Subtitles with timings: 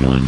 [0.00, 0.22] Moin,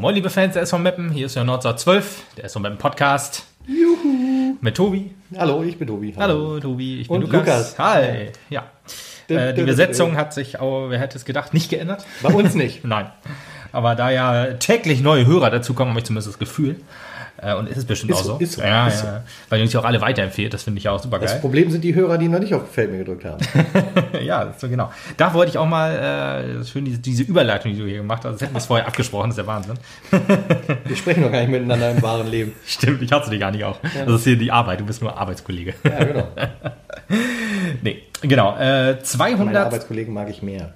[0.00, 3.44] moin, liebe Fans der SV Meppen, hier ist der Nordsat 12, der SV Meppen Podcast.
[3.66, 4.56] Juhu!
[4.60, 5.10] Mit Tobi.
[5.36, 6.14] Hallo, ich bin Tobi.
[6.16, 7.72] Hallo, Tobi, ich bin Und Lukas.
[7.72, 7.78] Lukas.
[7.78, 8.30] Hi.
[8.48, 8.70] Ja.
[9.28, 12.06] Äh, die Besetzung hat sich, auch, wer hätte es gedacht, nicht geändert.
[12.22, 12.84] Bei uns nicht.
[12.86, 13.10] Nein.
[13.72, 16.76] Aber da ja täglich neue Hörer dazukommen, habe ich zumindest das Gefühl.
[17.42, 18.38] Äh, Und ist es bestimmt Ist auch so, so.
[18.38, 19.22] ist so, ja, ist ja.
[19.48, 21.40] Weil ihr uns ja auch alle weiterempfehlt, das finde ich ja auch super Das geil.
[21.40, 23.38] Problem sind die Hörer, die noch nicht auf Feld mir gedrückt haben.
[24.24, 24.92] ja, so genau.
[25.16, 28.34] Da wollte ich auch mal äh, schön diese, diese Überleitung, die du hier gemacht hast.
[28.34, 29.74] Das hätten wir es vorher abgesprochen, das ist der Wahnsinn.
[30.84, 32.52] Wir sprechen noch gar nicht miteinander im wahren Leben.
[32.66, 33.78] Stimmt, ich hatte dich gar nicht auch.
[34.06, 35.74] Das ist hier die Arbeit, du bist nur Arbeitskollege.
[35.84, 36.28] Ja, genau.
[37.82, 38.56] Nee, genau.
[38.56, 40.72] Äh, Meine 200, Arbeitskollegen mag ich mehr.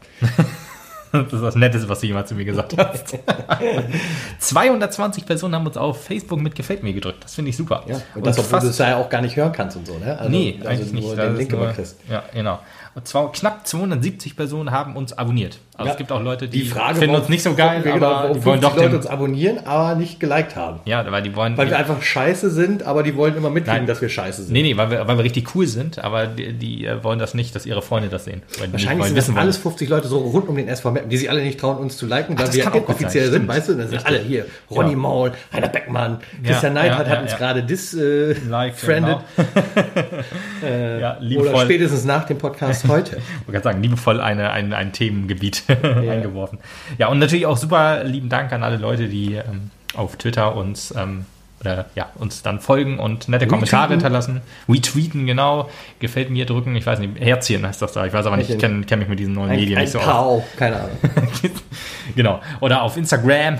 [1.24, 3.18] Das ist das Netteste, was du jemals zu mir gesagt hast.
[4.38, 7.24] 220 Personen haben uns auf Facebook mit Gefällt mir gedrückt.
[7.24, 7.84] Das finde ich super.
[7.86, 10.18] Ja, und das, obwohl du es ja auch gar nicht hören kannst und so, ne?
[10.18, 11.18] Also, nee, also eigentlich nur nicht.
[11.18, 11.98] Den Link immer kriegst.
[12.10, 12.60] ja, genau.
[12.94, 15.58] Und zwar knapp 270 Personen haben uns abonniert.
[15.78, 15.92] Also Ja.
[15.92, 18.34] es gibt auch Leute, die, Die Frage, finden uns nicht so geil, wir aber genau,
[18.34, 20.80] die wollen 50 doch Leute uns abonnieren, aber nicht geliked haben.
[20.86, 21.56] Ja, weil die wollen.
[21.56, 23.86] Weil die, wir einfach scheiße sind, aber die wollen immer mitkriegen, Nein.
[23.86, 24.52] dass wir scheiße sind.
[24.52, 27.34] nee, nee, weil wir, weil wir richtig cool sind, aber die, die äh, wollen das
[27.34, 28.42] nicht, dass ihre Freunde das sehen.
[28.70, 29.38] Wahrscheinlich sind wollen.
[29.38, 31.96] alles 50 Leute so rund um den SV Meppen, die sich alle nicht trauen, uns
[31.96, 33.48] zu liken, weil wir gut offiziell sein, sind, stimmt.
[33.48, 33.72] weißt du?
[33.74, 34.06] Das sind Richtig.
[34.06, 34.46] alle hier.
[34.70, 34.96] Ronny Ja.
[34.96, 37.38] Maul, Heiner Beckmann, Christian ja, Neidhardt ja, hat ja, uns ja.
[37.38, 38.74] gerade dis äh, Like.
[38.80, 39.22] Genau.
[41.00, 43.16] ja, Oder spätestens nach dem Podcast heute.
[43.46, 46.58] Ich wollte sagen, liebevoll eine, ein, ein Themengebiet eingeworfen.
[46.98, 50.94] Ja, und natürlich auch super lieben Dank an alle Leute, die ähm, auf Twitter uns,
[50.96, 51.24] ähm,
[51.60, 54.00] oder, ja, uns dann folgen und nette Kommentare Retweeten.
[54.00, 54.40] hinterlassen.
[54.68, 55.70] Retweeten, genau.
[56.00, 56.76] Gefällt mir drücken.
[56.76, 58.04] Ich weiß nicht, Herzchen heißt das da.
[58.06, 59.92] Ich weiß aber nicht, ich kenne kenn mich mit diesen neuen Ein, Medien ein nicht
[59.92, 60.42] so paar aus.
[60.56, 60.98] keine Ahnung.
[62.14, 62.40] genau.
[62.60, 63.58] Oder auf Instagram.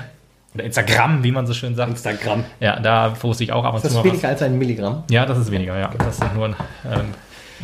[0.54, 1.90] Oder Instagram, wie man so schön sagt.
[1.90, 2.44] Instagram.
[2.60, 4.12] Ja, da poste ich auch ab und Das zu ist mal was.
[4.12, 5.04] weniger als ein Milligramm.
[5.10, 5.90] Ja, das ist weniger, ja.
[5.98, 6.56] Das ist nur ein,
[6.90, 7.00] ähm,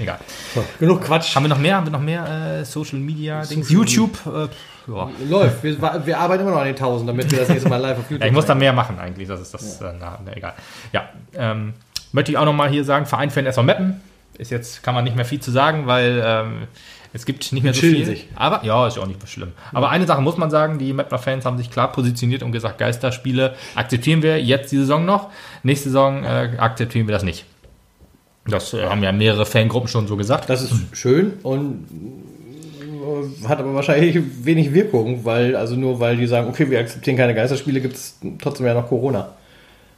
[0.00, 0.18] egal.
[0.54, 1.34] So, genug Quatsch.
[1.34, 1.76] Haben wir noch mehr?
[1.76, 3.70] Haben wir noch mehr äh, Social Media Dings?
[3.70, 4.18] YouTube?
[4.26, 4.48] Äh,
[4.90, 5.10] ja.
[5.28, 5.62] Läuft.
[5.62, 8.10] Wir, wir arbeiten immer noch an den 1000, damit wir das nächste Mal live auf
[8.10, 9.28] YouTube Ja, ich muss da mehr machen eigentlich.
[9.28, 10.54] Das ist das, äh, na, na, egal.
[10.92, 11.74] Ja, ähm,
[12.12, 14.00] möchte ich auch nochmal hier sagen, Verein Fan SV Meppen.
[14.38, 16.66] Ist jetzt, kann man nicht mehr viel zu sagen, weil ähm,
[17.12, 18.06] es gibt nicht mehr so viel.
[18.06, 18.28] sich.
[18.34, 19.52] Aber, ja, ist ja auch nicht mehr schlimm.
[19.72, 22.78] Aber eine Sache muss man sagen, die Meppner Fans haben sich klar positioniert und gesagt,
[22.78, 25.30] Geisterspiele akzeptieren wir jetzt die Saison noch.
[25.62, 27.44] Nächste Saison äh, akzeptieren wir das nicht.
[28.46, 30.50] Das äh, haben ja mehrere Fangruppen schon so gesagt.
[30.50, 31.86] Das ist schön und
[32.80, 37.16] äh, hat aber wahrscheinlich wenig Wirkung, weil, also nur weil die sagen, okay, wir akzeptieren
[37.16, 39.30] keine Geisterspiele, gibt es trotzdem ja noch Corona.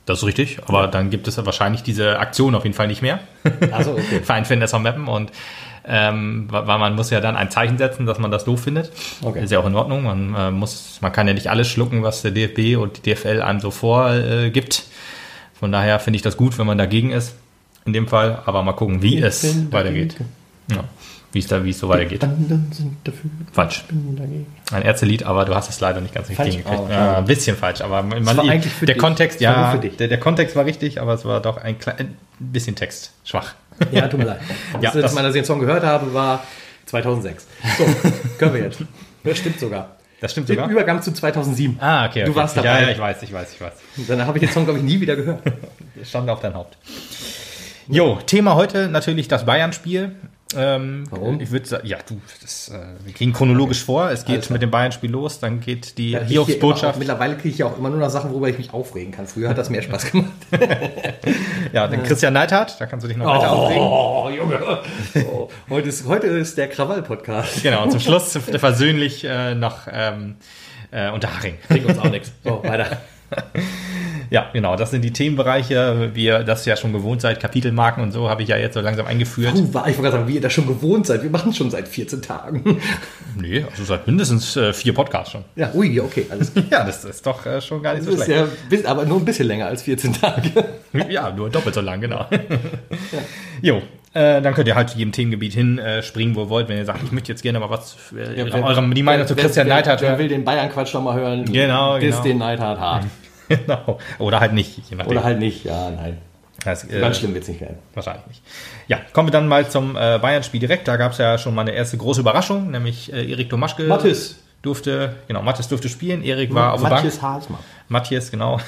[0.06, 3.00] Das ist richtig, aber dann gibt es ja wahrscheinlich diese Aktion auf jeden Fall nicht
[3.00, 3.21] mehr.
[3.71, 4.21] Achso, okay.
[4.22, 5.32] Fan SV Meppen und
[5.87, 8.91] ähm, weil man muss ja dann ein Zeichen setzen, dass man das doof findet.
[9.22, 9.44] Okay.
[9.44, 10.05] Ist ja auch in Ordnung.
[10.05, 13.43] Man äh, muss, man kann ja nicht alles schlucken, was der DFB und die DFL
[13.43, 14.31] einem so vorgibt.
[14.31, 14.84] Äh, gibt.
[15.53, 17.34] Von daher finde ich das gut, wenn man dagegen ist.
[17.87, 20.17] In dem Fall, aber mal gucken, wie Ich es weitergeht.
[20.71, 20.84] Ja,
[21.33, 22.22] wie es da, wie es so weitergeht.
[22.25, 23.84] Anderen sind dafür, Falsch.
[24.72, 26.81] Ein Ärztelied, aber du hast es leider nicht ganz richtig hingekriegt.
[26.81, 27.19] Oh, ja, okay.
[27.19, 28.99] ein bisschen falsch, aber man, der dich.
[28.99, 32.77] Kontext, ja, der, der Kontext war richtig, aber es war doch ein, klein, ein bisschen
[32.77, 33.55] Text schwach.
[33.91, 34.41] Ja, tut mir leid.
[34.81, 36.44] Ja, Das das- Mal, dass ich den Song gehört habe, war
[36.87, 37.47] 2006.
[37.77, 37.84] So,
[38.39, 38.78] können wir jetzt.
[39.25, 39.97] Das stimmt sogar.
[40.21, 40.71] Das stimmt Den sogar.
[40.71, 41.77] Übergang zu 2007.
[41.81, 42.25] Ah, okay.
[42.25, 42.37] Du okay.
[42.41, 42.83] warst Ja, dabei.
[42.83, 43.73] ja, ich weiß, ich weiß, ich weiß.
[44.09, 45.41] Dann habe ich den Song, glaube ich, nie wieder gehört.
[46.05, 46.78] Stand auf dein Haupt.
[47.89, 50.15] Jo, Thema heute natürlich das Bayern-Spiel.
[50.56, 51.41] Ähm, Warum?
[51.41, 54.11] Ich würde sagen, ja, du, das, äh, wir gehen chronologisch vor.
[54.11, 56.99] Es geht mit dem Bayern-Spiel los, dann geht die Ja, Hiobsbotschaft.
[56.99, 59.27] Mittlerweile kriege ich ja auch immer nur noch Sachen, worüber ich mich aufregen kann.
[59.27, 60.31] Früher hat das mehr Spaß gemacht.
[61.73, 63.83] Ja, dann Christian Neidhardt, da kannst du dich noch weiter aufregen.
[63.83, 64.61] Oh, Junge.
[65.28, 67.65] Oh, heute, ist, heute ist der Krawall-Podcast.
[67.65, 70.37] Genau, und zum Schluss versöhnlich äh, noch ähm,
[70.93, 71.56] äh, Unterhaching.
[71.69, 72.31] Bringt uns auch nichts.
[72.44, 72.99] So, weiter.
[74.31, 76.11] Ja, genau, das sind die Themenbereiche.
[76.15, 78.81] Wie ihr das ja schon gewohnt seid, Kapitelmarken und so habe ich ja jetzt so
[78.81, 79.53] langsam eingeführt.
[79.55, 81.23] Puh, war- ich wollte sagen, wie ihr das schon gewohnt seid.
[81.23, 82.81] Wir machen es schon seit 14 Tagen.
[83.37, 85.45] Nee, also seit mindestens äh, vier Podcasts schon.
[85.57, 86.65] Ja, ui, okay, alles klar.
[86.71, 88.29] Ja, das ist doch äh, schon gar nicht so schlecht.
[88.31, 90.51] ja, bis- aber nur ein bisschen länger als 14 Tage.
[91.09, 92.27] Ja, nur doppelt so lang, genau.
[93.61, 93.83] Jo,
[94.15, 96.03] äh, dann könnt ihr halt zu jedem Themengebiet hin äh,
[96.35, 96.69] wo ihr wollt.
[96.69, 99.44] Wenn ihr sagt, ich möchte jetzt gerne mal was, äh, eurem, die Meinung zu Wer-
[99.44, 100.19] Christian wer, Neidhardt Wer hören.
[100.19, 101.44] will den Bayern-Quatsch noch mal hören?
[101.44, 102.23] Genau, genau.
[102.23, 103.05] den Neidhardt hart.
[103.47, 103.99] Genau.
[104.19, 105.11] Oder halt nicht, je nachdem.
[105.11, 106.17] Oder halt nicht, ja, nein.
[106.65, 107.77] Das, äh, Ganz schlimm wird es nicht werden.
[107.93, 108.43] Wahrscheinlich nicht.
[108.88, 110.88] Ja, kommen wir dann mal zum äh, Bayern-Spiel direkt.
[110.88, 114.38] Da gab es ja schon mal eine erste große Überraschung, nämlich äh, Erik Domaschke Mathis.
[114.64, 117.05] Durfte, genau, Mathis durfte spielen, Erik war auf der Bank.
[117.05, 117.61] Matthias Haasmann.
[117.88, 118.58] Matthias, genau.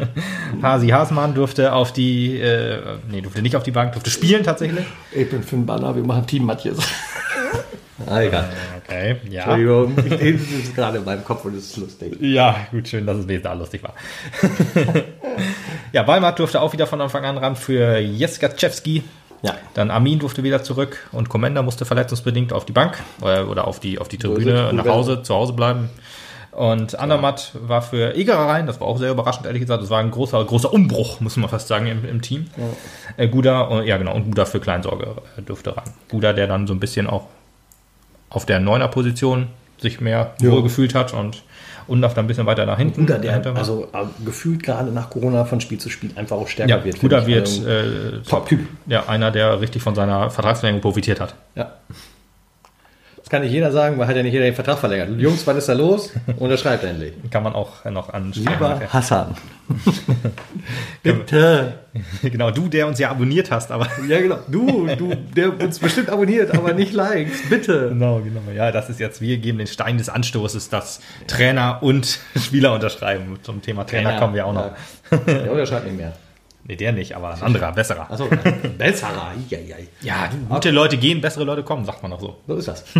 [0.62, 2.78] Hasi Hasmann durfte auf die, äh,
[3.10, 4.86] nee, durfte nicht auf die Bank, durfte spielen tatsächlich.
[5.10, 6.78] Ich bin Finn Banner, wir machen Team Matthias.
[8.06, 8.48] ah, egal.
[8.84, 9.42] Okay, ja.
[9.54, 12.16] Entschuldigung, ich- das ist gerade in meinem Kopf und es ist lustig.
[12.20, 13.94] Ja, gut, schön, dass es wesentlich da lustig war.
[15.92, 19.02] ja, Walmart durfte auch wieder von Anfang an ran für Jeskaczewski.
[19.42, 19.54] Ja.
[19.74, 23.80] Dann Armin durfte wieder zurück und Commander musste verletzungsbedingt auf die Bank äh, oder auf
[23.80, 24.18] die, auf die.
[24.18, 25.90] Tribüne nach Hause, zu Hause bleiben.
[26.52, 29.82] Und Andermatt war für Egerer rein, das war auch sehr überraschend, ehrlich gesagt.
[29.82, 32.46] Das war ein großer, großer Umbruch, muss man fast sagen, im, im Team.
[33.16, 35.84] Äh, Guda, ja genau, und Guda für Kleinsorge äh, durfte rein.
[36.10, 37.24] Guda, der dann so ein bisschen auch
[38.28, 39.48] auf der Neuner-Position
[39.78, 40.50] sich mehr Ja.
[40.50, 41.42] wohl gefühlt hat und
[41.86, 43.06] Undaf dann ein bisschen weiter nach hinten.
[43.06, 43.58] Guda, der dahinter war.
[43.58, 46.96] also äh, gefühlt gerade nach Corona von Spiel zu Spiel einfach auch stärker ja, wird.
[46.96, 47.02] Ich.
[47.26, 48.60] wird Also, äh, Top-Typ.
[48.86, 51.34] Ja, einer, der richtig von seiner Vertragsverlängerung profitiert hat.
[51.54, 51.72] Ja.
[53.32, 55.18] Kann nicht jeder sagen, weil hat ja nicht jeder den Vertrag verlängert.
[55.18, 56.12] Jungs, wann ist da los?
[56.36, 57.14] Unterschreibt endlich.
[57.30, 59.34] Kann man auch noch an Lieber Hassan.
[61.02, 61.78] Bitte.
[62.22, 63.86] Genau, du, der uns ja abonniert hast, aber.
[64.08, 64.38] Ja, genau.
[64.48, 67.48] Du, du, der uns bestimmt abonniert, aber nicht likes.
[67.48, 67.88] Bitte.
[67.90, 68.40] Genau, genau.
[68.54, 73.38] Ja, das ist jetzt, wir geben den Stein des Anstoßes, dass Trainer und Spieler unterschreiben.
[73.42, 74.72] Zum Thema Trainer, kommen wir auch noch.
[75.10, 75.16] Ja.
[75.26, 76.12] Der unterschreibt nicht mehr.
[76.64, 78.10] Nee, der nicht, aber ein anderer, besserer.
[78.10, 78.28] Achso,
[78.78, 79.32] besserer.
[79.48, 79.76] Ja, ja.
[80.00, 82.36] Ja, gute Leute gehen, bessere Leute kommen, sagt man auch so.
[82.46, 82.84] So ist das.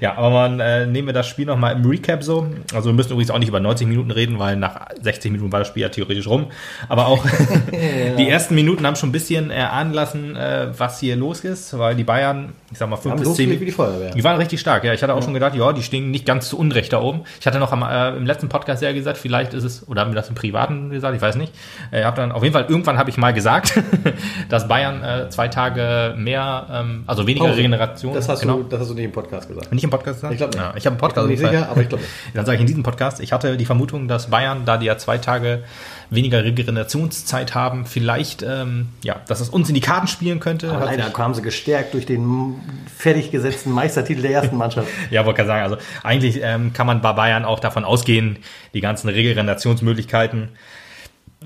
[0.00, 2.46] Ja, aber man äh, nehmen wir das Spiel nochmal im Recap so.
[2.72, 5.60] Also wir müssen übrigens auch nicht über 90 Minuten reden, weil nach 60 Minuten war
[5.60, 6.46] das Spiel ja theoretisch rum.
[6.88, 7.24] Aber auch
[8.18, 11.94] die ersten Minuten haben schon ein bisschen erahnen lassen, äh, was hier los ist, weil
[11.94, 14.14] die Bayern, ich sag mal, 5 Haben bis 10 losgelegt wie die.
[14.14, 14.92] Die waren richtig stark, ja.
[14.92, 17.22] Ich hatte auch schon gedacht, ja, die stehen nicht ganz zu Unrecht da oben.
[17.40, 20.10] Ich hatte noch am, äh, im letzten Podcast ja gesagt, vielleicht ist es, oder haben
[20.10, 21.52] wir das im Privaten gesagt, ich weiß nicht.
[21.90, 23.74] Äh, hab dann, auf jeden Fall, irgendwann habe ich mal gesagt,
[24.48, 27.58] dass Bayern äh, zwei Tage mehr, ähm, also weniger Pause.
[27.58, 28.14] Regeneration.
[28.14, 28.58] Das hast, genau.
[28.58, 29.72] du, das hast du nicht im Podcast gesagt.
[29.72, 30.32] Nicht im Podcast gesagt?
[30.32, 30.64] Ich glaube nicht.
[30.64, 31.30] Ja, ich habe einen Podcast.
[31.30, 32.12] Ich bin nicht sicher, aber ich glaube nicht.
[32.34, 34.98] Dann sage ich in diesem Podcast, ich hatte die Vermutung, dass Bayern, da die ja
[34.98, 35.64] zwei Tage
[36.10, 40.72] weniger Regenerationszeit haben, vielleicht, ähm, ja, dass es uns in die Karten spielen könnte.
[40.72, 42.56] Aber leider kamen sie gestärkt durch den
[42.96, 44.88] fertig gesetzten Meistertitel der ersten Mannschaft.
[45.10, 48.38] Ja, wollte gerade sagen, also eigentlich ähm, kann man bei Bayern auch davon ausgehen,
[48.72, 50.48] die ganzen Regenerationsmöglichkeiten,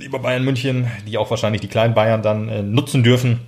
[0.00, 3.40] die bei Bayern München, die auch wahrscheinlich die kleinen Bayern dann äh, nutzen dürfen.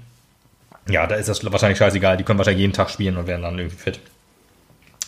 [0.89, 2.17] Ja, da ist das wahrscheinlich scheißegal.
[2.17, 4.01] Die können wahrscheinlich jeden Tag spielen und werden dann irgendwie fit.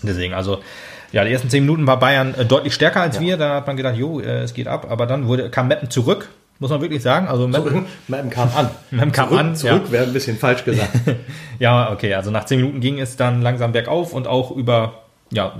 [0.03, 0.59] Deswegen, also,
[1.13, 3.37] ja, die ersten zehn Minuten war Bayern äh, deutlich stärker als wir.
[3.37, 4.87] Da hat man gedacht, jo, äh, es geht ab.
[4.91, 6.29] Aber dann wurde, kam Meppen zurück,
[6.59, 7.29] muss man wirklich sagen.
[7.29, 8.71] Also Meppen, Meppen kam an.
[8.91, 9.93] Meppen kam zurück, an, Zurück ja.
[9.93, 10.91] wäre ein bisschen falsch gesagt.
[11.59, 15.55] Ja, okay, also nach zehn Minuten ging es dann langsam bergauf und auch über, ja,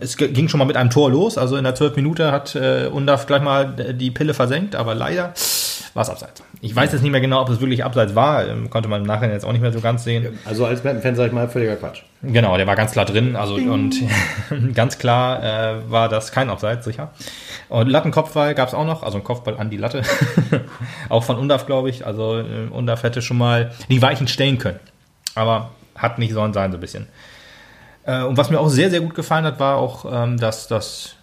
[0.00, 1.36] es g- ging schon mal mit einem Tor los.
[1.36, 5.32] Also in der zwölf Minute hat äh, Undaf gleich mal die Pille versenkt, aber leider
[5.94, 6.42] war es abseits.
[6.60, 9.06] Ich weiß jetzt nicht mehr genau, ob es wirklich abseits war, ähm, konnte man im
[9.06, 10.38] Nachhinein jetzt auch nicht mehr so ganz sehen.
[10.44, 12.02] Also als Meppen-Fan sage ich mal, völliger Quatsch.
[12.22, 13.94] Genau, der war ganz klar drin, also und
[14.74, 17.12] ganz klar äh, war das kein Abseits, sicher.
[17.68, 20.02] Und Lattenkopfball gab es auch noch, also ein Kopfball an die Latte.
[21.08, 22.06] auch von Undaf, glaube ich.
[22.06, 24.80] Also äh, Undaf hätte schon mal die Weichen stellen können.
[25.34, 27.06] Aber hat nicht sollen sein, so ein bisschen.
[28.04, 31.13] Äh, und was mir auch sehr, sehr gut gefallen hat, war auch, ähm, dass das,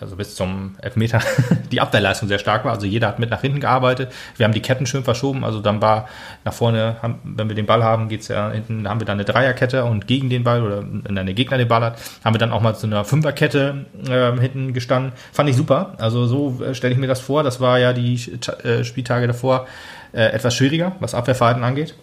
[0.00, 1.20] also bis zum Elfmeter,
[1.72, 2.72] die Abwehrleistung sehr stark war.
[2.72, 4.12] Also jeder hat mit nach hinten gearbeitet.
[4.36, 5.44] Wir haben die Ketten schön verschoben.
[5.44, 6.08] Also dann war
[6.44, 9.24] nach vorne, haben, wenn wir den Ball haben, geht's ja hinten, haben wir dann eine
[9.24, 12.52] Dreierkette und gegen den Ball oder wenn der Gegner den Ball hat, haben wir dann
[12.52, 15.12] auch mal zu einer Fünferkette ähm, hinten gestanden.
[15.32, 15.94] Fand ich super.
[15.98, 17.42] Also so äh, stelle ich mir das vor.
[17.42, 18.14] Das war ja die
[18.62, 19.66] äh, Spieltage davor
[20.12, 21.94] äh, etwas schwieriger, was Abwehrverhalten angeht.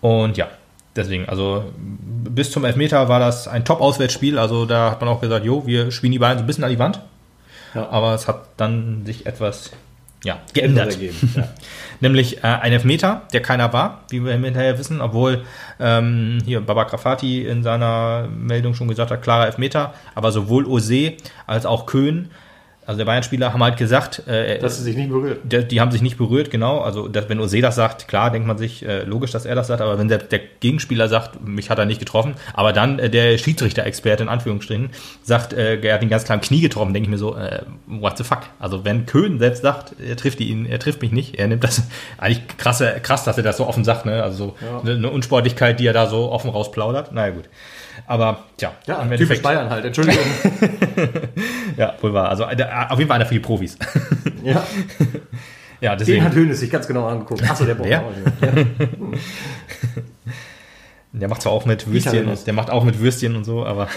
[0.00, 0.48] Und ja,
[0.96, 4.38] deswegen, also bis zum Elfmeter war das ein Top-Auswärtsspiel.
[4.38, 6.70] Also da hat man auch gesagt, jo, wir spielen die beiden so ein bisschen an
[6.70, 7.00] die Wand.
[7.74, 7.88] Ja.
[7.90, 9.70] Aber es hat dann sich etwas
[10.24, 10.98] ja, geändert.
[11.00, 11.12] Ja.
[12.00, 15.44] Nämlich äh, ein Elfmeter, der keiner war, wie wir hinterher wissen, obwohl
[15.78, 21.14] ähm, hier Baba Grafati in seiner Meldung schon gesagt hat, klarer Elfmeter, aber sowohl Ose
[21.46, 22.30] als auch Köhn,
[22.86, 25.40] also der Bayern-Spieler, haben halt gesagt, äh, Dass sie sich nicht berührt.
[25.44, 26.80] der, die haben sich nicht berührt, genau.
[26.80, 29.66] Also dass, wenn Ose das sagt, klar, denkt man sich, äh, logisch, dass er das
[29.66, 33.10] sagt, aber wenn der, der Gegenspieler sagt, mich hat er nicht getroffen, aber dann äh,
[33.10, 34.90] der Schiedsrichter-Experte in Anführungsstrichen
[35.22, 37.62] sagt, äh, er hat ihn ganz klar im Knie getroffen, denke ich mir so, äh,
[37.86, 38.42] what the fuck?
[38.60, 41.82] Also wenn Köhn selbst sagt, er trifft ihn, er trifft mich nicht, er nimmt das
[42.18, 44.22] eigentlich krasse, krass, dass er das so offen sagt, ne?
[44.22, 44.80] Also so Ja.
[44.80, 47.12] eine, eine Unsportlichkeit, die er da so offen rausplaudert.
[47.12, 47.44] Naja gut.
[48.06, 50.24] Aber tja, Ja, im typisch Bayern halt, Entschuldigung.
[51.76, 52.28] Ja, wohl wahr.
[52.30, 53.76] Also äh, auf jeden Fall einer für die Profis.
[54.42, 54.64] ja.
[55.80, 56.24] ja, Den deswegen.
[56.24, 57.42] hat Hönes sich ganz genau angeguckt.
[57.48, 57.88] Achso, der braucht.
[57.90, 58.02] Ja.
[61.12, 63.88] Der macht zwar auch mit Würstchen, der macht auch mit Würstchen und so, aber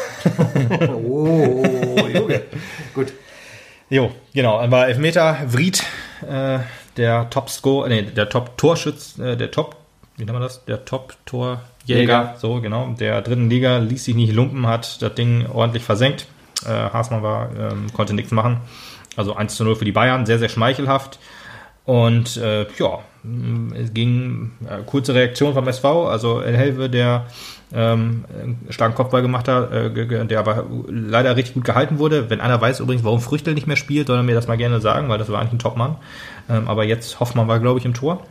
[1.03, 1.65] Oh,
[2.13, 2.41] Junge.
[2.95, 3.11] Gut.
[3.89, 5.83] jo, genau, aber Elfmeter, Vried,
[6.25, 6.59] äh,
[6.95, 9.75] der Top-Score, nee, der Top-Torschütz, äh, der Top,
[10.15, 10.63] wie nennt man das?
[10.63, 11.61] Der Top-Torjäger,
[11.97, 12.35] Jäger.
[12.37, 16.27] so genau, der dritten Liga, ließ sich nicht lumpen, hat das Ding ordentlich versenkt.
[16.65, 18.57] Äh, Haasmann war, ähm, konnte nichts machen.
[19.15, 21.19] Also 1 zu 0 für die Bayern, sehr, sehr schmeichelhaft.
[21.85, 22.99] Und äh, ja,
[23.73, 27.25] es ging äh, kurze Reaktion vom SV, also El Helve, der
[27.73, 32.29] ähm, einen starken Kopfball gemacht hat, äh, der aber leider richtig gut gehalten wurde.
[32.29, 34.79] Wenn einer weiß übrigens, warum Früchtel nicht mehr spielt, soll er mir das mal gerne
[34.81, 35.95] sagen, weil das war eigentlich ein Topmann.
[36.49, 38.23] Ähm, aber jetzt Hoffmann war, glaube ich, im Tor.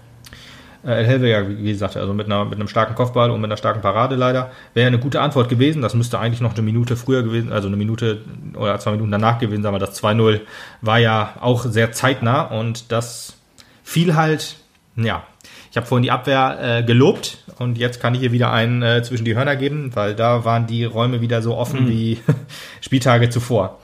[0.84, 3.48] Äh, El Helve ja, wie gesagt, also mit, einer, mit einem starken Kopfball und mit
[3.48, 4.50] einer starken Parade leider.
[4.74, 5.82] Wäre eine gute Antwort gewesen.
[5.82, 8.22] Das müsste eigentlich noch eine Minute früher gewesen, also eine Minute
[8.54, 10.40] oder zwei Minuten danach gewesen sein, aber das 2-0
[10.80, 13.36] war ja auch sehr zeitnah und das
[13.82, 14.56] fiel halt,
[14.96, 15.24] ja.
[15.70, 19.02] Ich habe vorhin die Abwehr äh, gelobt und jetzt kann ich hier wieder einen äh,
[19.02, 22.18] zwischen die Hörner geben, weil da waren die Räume wieder so offen wie
[22.80, 23.78] Spieltage zuvor.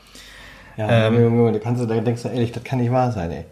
[0.76, 3.30] Ja, Junge, Junge, da, kannst du, da denkst du ehrlich, das kann nicht wahr sein,
[3.30, 3.44] ey.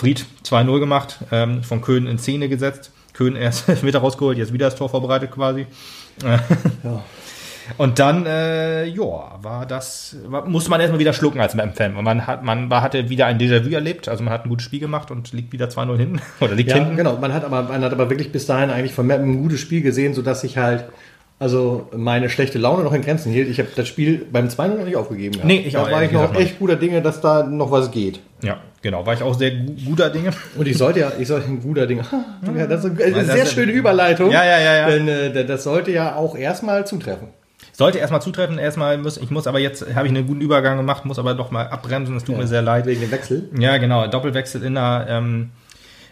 [0.00, 2.90] Fried 2-0 gemacht, ähm, von Köhn in Szene gesetzt.
[3.12, 5.66] Köhn erst wieder rausgeholt, jetzt wieder das Tor vorbereitet quasi.
[6.82, 7.02] Ja.
[7.76, 11.94] Und dann, äh, ja, war das, war, musste man erstmal wieder schlucken als Fan.
[11.94, 14.64] Und man hat, man war, hatte wieder ein Déjà-vu erlebt, also man hat ein gutes
[14.64, 16.20] Spiel gemacht und liegt wieder 2-0 hinten.
[16.40, 16.96] Oder liegt Ja, hinten.
[16.96, 17.16] genau.
[17.18, 19.82] Man hat, aber, man hat aber wirklich bis dahin eigentlich von Mappen ein gutes Spiel
[19.82, 20.86] gesehen, sodass ich halt
[21.40, 23.48] also meine schlechte Laune noch in Grenzen hielt.
[23.48, 25.32] Ich habe das Spiel beim 2-0 noch nicht aufgegeben.
[25.32, 25.46] gehabt.
[25.46, 28.20] Nee, ich da auch, war ich noch echt guter Dinge, dass da noch was geht.
[28.42, 30.32] Ja, genau, war ich auch sehr gu guter Dinge.
[30.56, 32.04] Und ich sollte ja, ich sollte ein guter Dinge.
[32.54, 34.30] Ja, das ist eine das sehr schöne Überleitung.
[34.30, 34.90] Ja, ja, ja, ja.
[34.90, 37.28] Denn äh, das sollte ja auch erstmal zutreffen.
[37.72, 41.06] Sollte erstmal zutreffen, erstmal muss, ich muss aber jetzt, habe ich einen guten Übergang gemacht,
[41.06, 42.84] muss aber doch mal abbremsen, es tut mir sehr leid.
[42.84, 43.48] Wegen dem Wechsel.
[43.58, 44.06] Ja, genau.
[44.06, 45.50] Doppelwechsel in der, ähm,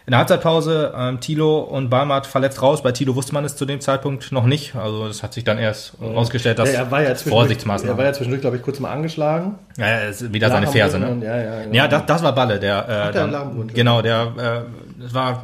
[0.09, 0.91] in der Halbzeitpause.
[0.97, 2.81] Ähm, Tilo und Balmert verletzt raus.
[2.81, 4.73] Bei Tilo wusste man es zu dem Zeitpunkt noch nicht.
[4.75, 7.95] Also das hat sich dann erst rausgestellt, dass Ja, er war ja zwischendurch, er Vorsichtsmaßnahmen.
[7.99, 9.59] war ja zwischendurch, glaube ich, kurz mal angeschlagen.
[9.77, 11.09] ja, ja, es wieder seine Ferse, ne?
[11.09, 11.75] und- Ja, ja, genau.
[11.75, 13.67] Ja, das, das war Balle, der, äh, der dann, am Boden.
[13.71, 14.65] genau, der,
[14.97, 15.43] äh, das war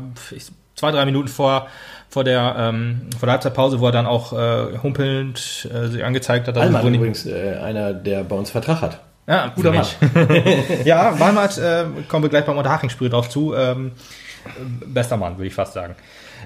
[0.76, 1.68] zwei, drei Minuten vor,
[2.10, 6.48] vor der, ähm, vor der Halbzeitpause, wo er dann auch äh, humpelnd äh, sich angezeigt
[6.48, 6.58] hat.
[6.58, 9.00] Allmann es übrigens äh, einer, der bei uns Vertrag hat.
[9.28, 9.96] Ja, Guter mich.
[10.86, 13.54] ja, Walmart, äh, kommen wir gleich beim Unterhaching-Spiel drauf zu.
[13.56, 14.35] Ähm, äh,
[14.86, 15.96] bester Mann, würde ich fast sagen.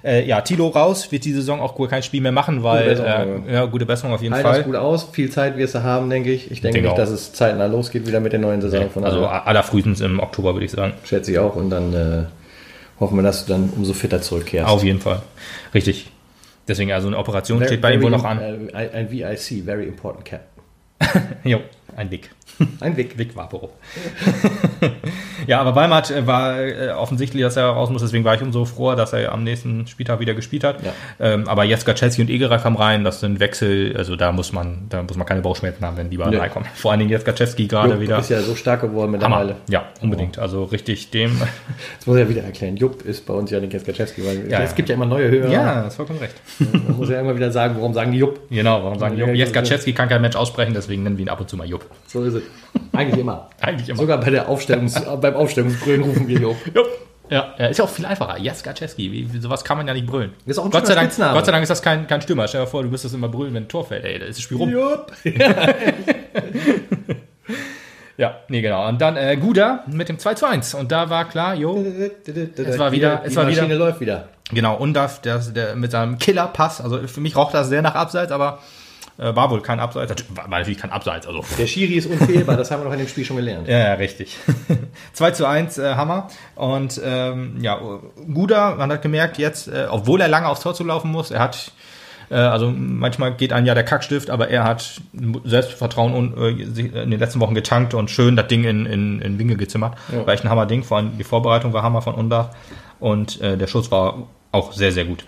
[0.04, 3.48] Äh, ja, Tilo raus, wird die Saison auch kein Spiel mehr machen, weil, Gute Besserung,
[3.48, 4.64] äh, ja, gute Besserung auf jeden Halt Fall.
[4.64, 6.52] gut aus, viel Zeit wirst du haben, denke ich.
[6.52, 6.96] Ich denke denke nicht, auch.
[6.98, 8.90] dass es zeitnah losgeht wieder mit der neuen Saison.
[8.90, 10.94] Von Also allerfrühestens im Oktober, würde ich sagen.
[11.04, 11.56] schätze ich auch.
[11.56, 12.24] Und dann äh,
[13.00, 14.70] hoffen wir, dass du dann umso fitter zurückkehrst.
[14.70, 15.22] Auf jeden Fall.
[15.74, 16.12] Richtig.
[16.68, 18.40] Deswegen, also eine Operation steht bei ihm wohl noch an.
[18.74, 20.42] Äh, ein VIC, Very Important Cap.
[21.44, 21.60] Jo,
[21.96, 22.30] ein Wick.
[22.80, 23.18] Ein Wick.
[23.18, 23.72] Wick Vaporub.
[25.48, 28.66] ja, aber Weimar äh, war äh, offensichtlich, dass er raus muss, deswegen war ich umso
[28.66, 30.78] froher, dass er am nächsten Spieltag wieder gespielt hat.
[30.84, 30.94] Ja.
[31.20, 34.86] Ähm, aber jetzt Gaczewski und Egerer kamen rein, das sind Wechsel, also da muss man,
[34.90, 36.68] da muss man keine Bauchschmerzen haben, wenn die beiden reinkommen.
[36.76, 38.20] Vor allen Dingen jetzt Gaczewski gerade Jupp wieder.
[38.20, 39.56] ist ja so stark geworden mittlerweile.
[39.70, 40.38] Ja, unbedingt.
[40.40, 41.32] Also richtig dem.
[42.00, 42.78] Das muss ich ja wieder erklären.
[42.78, 44.76] Jupp ist bei uns ja nicht Gaczewski, weil Ja, es ja.
[44.76, 45.50] gibt ja immer neue Hörer.
[45.50, 46.36] ja, das vollkommen recht.
[46.60, 48.40] Man muss ja immer wieder sagen, warum sagen die Jupp?
[48.50, 49.30] Genau, warum sagen die Jupp?
[49.34, 49.62] Jetzt ja.
[49.62, 51.86] Gaczewski kann kein Mensch aussprechen, deswegen nennen wir ihn ab und zu mal Jupp.
[52.08, 52.44] So ist es.
[52.94, 53.50] Eigentlich immer.
[53.62, 54.00] Eigentlich immer.
[54.00, 56.58] Sogar bei der Aufstellungs beim Aufstellungsbrüllen rufen wir Jupp.
[56.74, 56.88] Jupp.
[57.32, 58.38] Ja, ja, ist ja auch viel einfacher.
[58.40, 60.34] Wie, wie, sowas kann man ja nicht brüllen.
[60.48, 61.34] Ist auch ein Gott sei, Dank, Spitzname.
[61.36, 62.48] Gott sei Dank ist das kein, kein Stürmer.
[62.48, 64.04] Stell dir vor, du müsstest immer brüllen, wenn ein Tor fällt.
[64.04, 64.70] Ey, da ist das Spiel rum.
[64.70, 65.12] Jupp.
[68.18, 68.86] Ja, nee, genau.
[68.90, 70.74] Und dann äh, Guda mit dem 2 zu 1.
[70.74, 74.28] Und da war klar, jo, Es war wieder- es die war wieder- Maschine läuft wieder.
[74.52, 76.82] genau, Undaf, der, der mit seinem Killer-Pass.
[76.82, 78.60] Also für mich roch das sehr nach Abseits, aber
[79.20, 80.10] war wohl kein Abseits.
[80.10, 81.28] Natürlich- War, natürlich kein Abseits.
[81.28, 83.68] Also, Der Schiri ist unfehlbar, das haben wir noch in dem Spiel schon gelernt.
[83.68, 84.38] Ja, ja, richtig.
[85.14, 86.28] 2 zu 1, äh, Hammer.
[86.56, 87.80] Und ähm, ja,
[88.34, 91.40] Guda, man hat gemerkt jetzt, äh, obwohl er lange aufs Tor zu laufen muss, er
[91.42, 91.72] hat,
[92.30, 95.02] äh, also manchmal geht ein ja der Kackstift, aber er hat
[95.44, 99.22] Selbstvertrauen und, äh, sich in den letzten Wochen getankt und schön das Ding in, in,
[99.22, 99.96] in Winkel gezimmert.
[100.14, 100.26] Ja.
[100.26, 102.50] War echt ein Hammer-Ding, vor allem die Vorbereitung war Hammer von Undaf
[103.00, 105.26] und äh, der Schuss war auch sehr, sehr gut.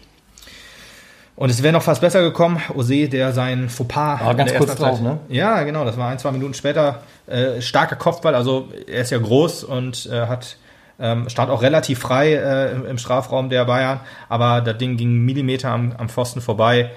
[1.36, 2.62] Und es wäre noch fast besser gekommen.
[2.76, 4.20] Ose, der sein Fauxpas.
[4.22, 5.20] Ah, ganz kurz drauf, ne?
[5.30, 5.86] Ja, genau.
[5.86, 7.02] Das war ein, zwei Minuten später.
[7.28, 8.36] Äh, starker Kopfball.
[8.36, 10.58] Also er ist ja groß und äh, hat
[11.00, 14.02] ähm, stand auch relativ frei äh, im, im Strafraum der Bayern.
[14.30, 16.92] Aber das Ding ging Millimeter am, am Pfosten vorbei.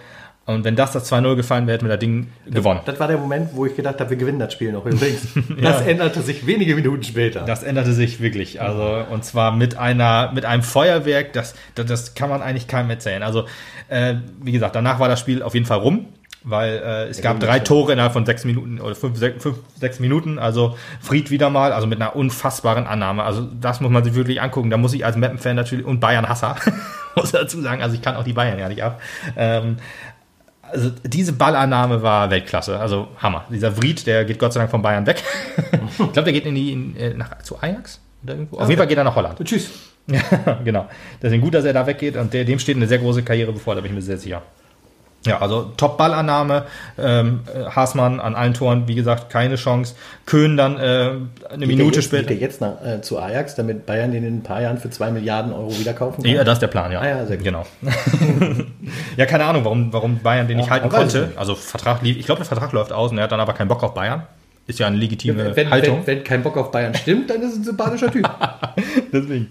[0.46, 2.80] Und wenn das das 2-0 gefallen wäre, hätten wir das Ding gewonnen.
[2.84, 5.28] Das war der Moment, wo ich gedacht habe, wir gewinnen das Spiel noch übrigens.
[5.62, 7.40] Das änderte sich wenige Minuten später.
[7.40, 8.60] Das änderte sich wirklich.
[8.60, 12.90] Also, und zwar mit einer, mit einem Feuerwerk, das, das, das kann man eigentlich keinem
[12.90, 13.22] erzählen.
[13.22, 13.46] Also,
[13.88, 16.06] äh, wie gesagt, danach war das Spiel auf jeden Fall rum,
[16.42, 17.62] weil äh, es gab gut, drei ja.
[17.62, 20.38] Tore innerhalb von sechs Minuten oder fünf, sechs, fünf, sechs Minuten.
[20.38, 23.24] Also Fried wieder mal, also mit einer unfassbaren Annahme.
[23.24, 24.70] Also, das muss man sich wirklich angucken.
[24.70, 26.56] Da muss ich als Mappen-Fan natürlich und Bayern-Hasser,
[27.16, 29.00] muss dazu sagen, also ich kann auch die Bayern ja nicht ab.
[29.36, 29.78] Ähm,
[30.74, 33.44] also diese Ballannahme war Weltklasse, also Hammer.
[33.48, 35.22] Dieser Vried, der geht Gott sei Dank von Bayern weg.
[35.90, 38.58] ich glaube, der geht in die in, äh, nach, zu Ajax oder irgendwo.
[38.58, 39.38] Auf jeden Fall geht er nach Holland.
[39.44, 39.70] Tschüss.
[40.06, 40.20] Ja,
[40.64, 40.88] genau.
[41.22, 43.74] Deswegen gut, dass er da weggeht und der, dem steht eine sehr große Karriere bevor,
[43.74, 44.42] da bin ich mir sehr sicher.
[45.26, 46.64] Ja, also Top-Ballannahme.
[46.98, 49.94] Ähm, äh, Haasmann an allen Toren, wie gesagt, keine Chance.
[50.26, 51.12] Köhn dann äh,
[51.50, 52.30] eine Minute Geht später.
[52.30, 55.10] er jetzt nach, äh, zu Ajax, damit Bayern den in ein paar Jahren für 2
[55.12, 56.30] Milliarden Euro wieder kaufen kann?
[56.30, 57.00] Ja, das ist der Plan, ja.
[57.00, 57.44] Ah ja, sehr gut.
[57.44, 57.64] Genau.
[59.16, 61.26] ja, keine Ahnung, warum, warum Bayern den nicht Ja, halten weiß es konnte.
[61.28, 61.38] nicht.
[61.38, 63.68] Also Vertrag lief, ich glaube, der Vertrag läuft aus und er hat dann aber keinen
[63.68, 64.24] Bock auf Bayern.
[64.66, 65.98] Ist ja eine legitime wenn, Haltung.
[66.06, 68.28] wenn, wenn kein Bock auf Bayern stimmt, dann ist es ein sympathischer Typ.
[69.12, 69.50] Deswegen.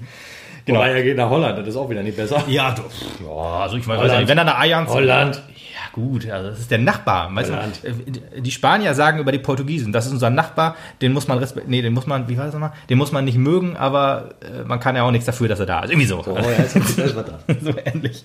[0.65, 0.79] Genau.
[0.79, 2.43] Wobei er geht nach Holland, das ist auch wieder nicht besser.
[2.47, 2.83] Ja, du,
[3.25, 4.19] ja, also ich weiß Holland.
[4.19, 4.89] nicht, wenn er nach Allianz...
[4.89, 5.35] Holland.
[5.35, 7.33] Ja gut, also das ist der Nachbar.
[7.35, 7.79] Weißt Holland.
[7.83, 11.71] du, die Spanier sagen über die Portugiesen, das ist unser Nachbar, den muss man respektieren,
[11.71, 12.71] nee, den muss man, wie war das nochmal?
[12.89, 15.65] Den muss man nicht mögen, aber äh, man kann ja auch nichts dafür, dass er
[15.65, 15.91] da ist.
[15.91, 16.23] Irgendwie so.
[16.25, 16.73] Oh, ja, ist
[17.61, 18.23] so ähnlich.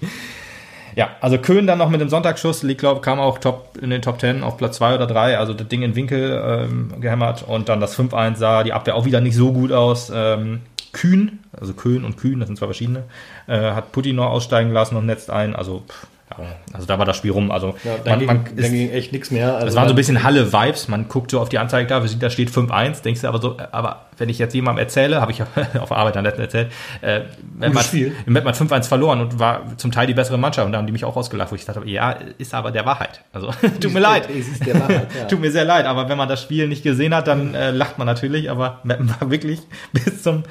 [0.99, 4.02] Ja, also Köhn dann noch mit dem Sonntagsschuss, liegt, glaub, kam auch top in den
[4.02, 7.68] Top 10 auf Platz 2 oder 3, also das Ding in Winkel ähm, gehämmert und
[7.68, 10.11] dann das 5-1 sah die Abwehr auch wieder nicht so gut aus.
[10.14, 10.61] Ähm,
[10.92, 13.05] Kühn, also Köhn und Kühn, das sind zwei verschiedene,
[13.47, 17.07] äh, hat Putin noch aussteigen lassen und netzt ein, also pff, ja, also da war
[17.07, 17.50] das Spiel rum.
[17.50, 19.55] Also Ja, dann, man, man ging, ist, dann ging echt nichts mehr.
[19.55, 20.88] Also das waren so ein bisschen Halle-Vibes.
[20.88, 24.07] Man guckt so auf die Anzeige da, da steht 5-1, denkst du aber so, aber
[24.19, 25.43] wenn ich jetzt jemandem erzähle, habe ich
[25.81, 28.12] auf Arbeit dann letztens erzählt, äh, Spiel.
[28.27, 31.05] Mettmann 5-1 verloren und war zum Teil die bessere Mannschaft und da haben die mich
[31.05, 33.23] auch ausgelacht, wo ich dachte, ja, ist aber der Wahrheit.
[33.33, 33.50] Also
[33.81, 34.29] tut mir leid.
[34.29, 35.25] Wahrheit, ja.
[35.29, 37.99] Tut mir sehr leid, aber wenn man das Spiel nicht gesehen hat, dann äh, lacht
[37.99, 39.61] man natürlich, aber Meppen war wirklich
[39.93, 40.45] bis zum,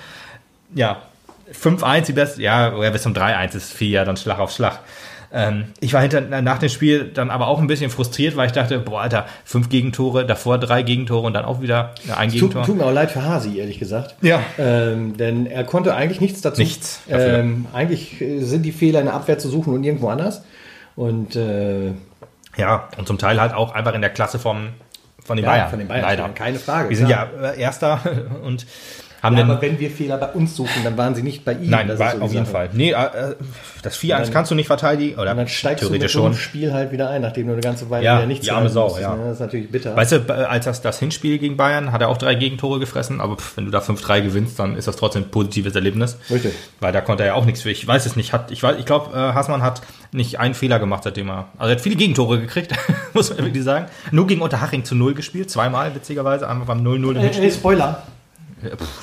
[0.74, 0.98] ja,
[1.54, 4.80] 5-1 die beste, ja, bis zum 3-1 ist viel, ja, dann Schlag auf Schlag.
[5.32, 8.54] Ähm, ich war hinter, nach dem Spiel dann aber auch ein bisschen frustriert, weil ich
[8.54, 12.64] dachte, boah, Alter, fünf Gegentore, davor drei Gegentore und dann auch wieder ein Tut, Gegentor.
[12.66, 14.16] tut mir auch leid für Hasi, ehrlich gesagt.
[14.22, 14.40] Ja.
[14.58, 16.62] Ähm, denn er konnte eigentlich nichts dazu.
[16.62, 17.02] Nichts.
[17.10, 20.44] Ähm, eigentlich äh, sind die Fehler in der Abwehr zu suchen und irgendwo anders.
[20.96, 21.92] Und äh,
[22.56, 24.70] Ja, und zum Teil halt auch einfach in der Klasse vom,
[25.24, 25.70] von den Ja, Bayern.
[25.70, 26.30] von den Bayern, Leider.
[26.30, 27.28] keine Frage, Wir sind klar.
[27.42, 28.00] ja äh, Erster
[28.46, 28.66] und
[29.24, 31.70] haben ja, aber wenn wir Fehler bei uns suchen, dann waren sie nicht bei ihm.
[31.70, 32.46] Nein, Das war, so auf jeden.
[32.46, 32.70] Fall.
[32.74, 33.36] Nee, äh,
[33.82, 35.20] das 4-1 dann- kannst du nicht verteidigen.
[35.20, 36.34] Oder Und dann steigst du mit theoretisch so schon.
[36.36, 38.98] Spiel halt wieder ein, nachdem du eine ganze Weile Ja, wieder nichts die arme Sau,
[39.00, 39.16] ja.
[39.16, 39.24] ne?
[39.26, 39.96] Das ist natürlich bitter.
[39.96, 43.20] Weißt du, äh, als das, das Hinspiel gegen Bayern hat er auch drei Gegentore gefressen,
[43.22, 46.18] aber pff, wenn du da 5-3 gewinnst, dann ist das trotzdem ein positives Erlebnis.
[46.30, 46.54] Richtig.
[46.80, 47.72] Weil da konnte er ja auch nichts für.
[47.72, 48.34] Ich weiß es nicht.
[48.34, 49.82] Hat, ich weiß, ich glaube, äh, Hassmann hat
[50.12, 51.48] nicht einen Fehler gemacht, seitdem er.
[51.58, 52.74] Also er hat viele Gegentore gekriegt,
[53.14, 53.86] muss man wirklich sagen.
[54.12, 57.52] Nur gegen Unterhaching zu Null gespielt, zweimal witzigerweise, einmal beim 0-0 im Hinspiel.
[57.52, 57.90] Spoiler.
[57.90, 58.17] Äh, pff,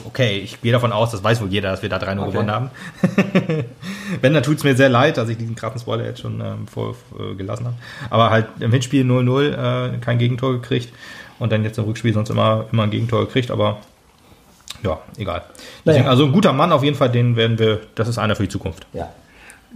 [0.04, 2.30] Okay, ich gehe davon aus, das weiß wohl jeder, dass wir da 3-0 Okay.
[2.32, 2.70] gewonnen haben.
[4.20, 6.66] Wenn, dann tut es mir sehr leid, dass ich diesen krassen Spoiler jetzt schon ähm,
[6.66, 7.76] vor, äh, gelassen habe.
[8.10, 10.92] Aber halt im Hinspiel 0-0 äh, kein Gegentor gekriegt
[11.38, 13.78] und dann jetzt im Rückspiel sonst immer, immer ein Gegentor gekriegt, aber
[14.82, 15.42] ja, egal.
[15.86, 16.10] Deswegen, Naja.
[16.10, 18.48] Also ein guter Mann auf jeden Fall, den werden wir, das ist einer für die
[18.48, 18.86] Zukunft.
[18.92, 19.08] Ja.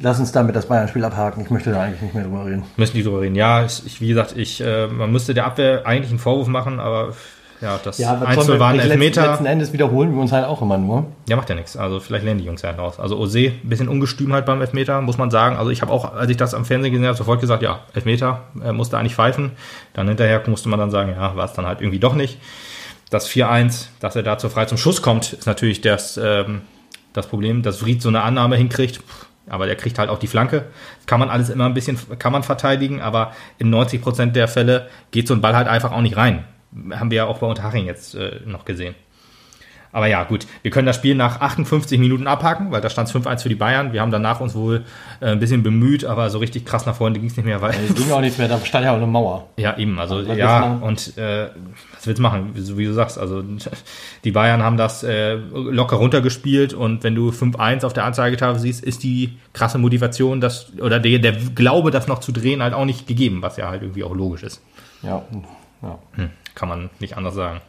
[0.00, 1.42] Lass uns damit das Bayern-Spiel abhaken.
[1.42, 2.64] Ich möchte da eigentlich nicht mehr drüber reden.
[2.76, 3.34] Müssen die drüber reden.
[3.34, 7.14] Ja, ich- wie gesagt, ich, äh, man müsste der Abwehr eigentlich einen Vorwurf machen, aber
[7.60, 9.30] ja, das Ja, was 1 sollen wir war ein letzten, Elfmeter.
[9.30, 11.06] letzten Endes wiederholen wir uns halt auch immer nur.
[11.28, 11.76] Ja, macht ja nichts.
[11.76, 12.98] Also vielleicht lernen die Jungs ja raus.
[13.00, 15.56] Also Ose, ein bisschen ungestüm halt beim Elfmeter, muss man sagen.
[15.56, 18.42] Also ich habe auch, als ich das am Fernsehen gesehen habe, sofort gesagt, ja, Elfmeter,
[18.64, 19.52] äh, musste eigentlich pfeifen.
[19.94, 22.38] Dann hinterher musste man dann sagen, ja, war es dann halt irgendwie doch nicht.
[23.10, 26.62] Das 4-1, dass er da zu frei zum Schuss kommt, ist natürlich das, ähm,
[27.12, 29.00] das Problem, dass Fried so eine Annahme hinkriegt.
[29.48, 30.66] Aber der kriegt halt auch die Flanke.
[31.06, 34.88] Kann man alles immer ein bisschen, kann man verteidigen, aber in 90 Prozent der Fälle
[35.10, 36.44] geht so ein Ball halt einfach auch nicht rein.
[36.90, 38.94] Haben wir ja auch bei Unterhaching jetzt äh, noch gesehen.
[39.92, 43.14] Aber ja, gut, wir können das Spiel nach 58 Minuten abhaken, weil da stand es
[43.14, 43.92] 5-1 für die Bayern.
[43.92, 44.84] Wir haben danach uns wohl
[45.20, 47.74] äh, ein bisschen bemüht, aber so richtig krass nach vorne ging es nicht mehr, weil.
[47.88, 49.48] Es ging auch nichts mehr, da stand ja auch eine Mauer.
[49.56, 51.48] Ja, eben, also Was du ja, und äh,
[51.94, 53.42] was willst du machen, so wie du sagst, also
[54.24, 58.84] die Bayern haben das äh, locker runtergespielt und wenn du 5-1 auf der Anzeigetafel siehst,
[58.84, 62.84] ist die krasse Motivation, das, oder der, der Glaube, das noch zu drehen, halt auch
[62.84, 64.60] nicht gegeben, was ja halt irgendwie auch logisch ist.
[65.02, 65.22] Ja,
[65.82, 65.98] ja.
[66.14, 67.60] Hm, kann man nicht anders sagen.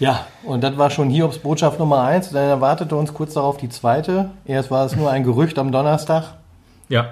[0.00, 2.30] Ja, und das war schon Hiobs Botschaft Nummer eins.
[2.30, 4.30] Dann erwartete uns kurz darauf die zweite.
[4.44, 6.34] Erst war es nur ein Gerücht am Donnerstag,
[6.88, 7.06] Ja.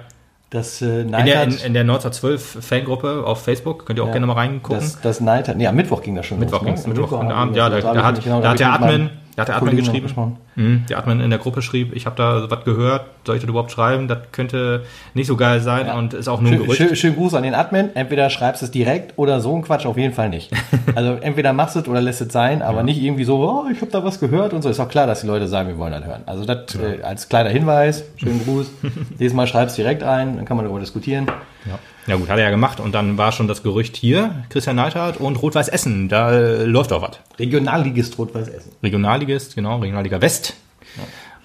[0.51, 4.13] dass äh, In der, in, in der 1912 Fangruppe auf Facebook, könnt ihr auch Ja.
[4.13, 4.79] gerne mal reingucken.
[4.79, 6.65] dass, dass Neidhardt, nee, am Mittwoch ging das schon Mittwoch los.
[6.65, 6.93] ging's, ne?
[6.93, 9.09] Mittwoch Am am Abend, ging ja, das da, da, hat, genau, da hat der Admin,
[9.41, 10.37] hat der Admin geschrieben.
[10.55, 13.49] Mhm, der Admin in der Gruppe schrieb, ich habe da was gehört, soll ich das
[13.49, 14.07] überhaupt schreiben?
[14.07, 16.77] Das könnte nicht so geil sein und ist auch nur ein Gerücht.
[16.77, 17.89] schön, schönen Gruß an den Admin.
[17.93, 20.51] Entweder schreibst es direkt oder so ein Quatsch auf jeden Fall nicht.
[20.95, 23.81] Also entweder machst du es oder lässt es sein, aber nicht irgendwie so, oh, ich
[23.81, 24.69] habe da was gehört und so.
[24.69, 26.23] Ist auch klar, dass die Leute sagen, wir wollen das hören.
[26.25, 28.71] Also das äh, als kleiner Hinweis, schönen Gruß.
[29.19, 31.27] Dieses Mal schreibst direkt ein, dann kann man darüber diskutieren.
[31.67, 31.79] Ja.
[32.07, 35.17] ja gut, hat er ja gemacht und dann war schon das Gerücht hier, Christian Neidhardt
[35.17, 37.19] und Rot-Weiß Essen, da äh, läuft auch was.
[37.39, 38.71] Regionalligist Rot-Weiß Essen.
[38.83, 40.53] Regionalligist, genau, Regionalliga West.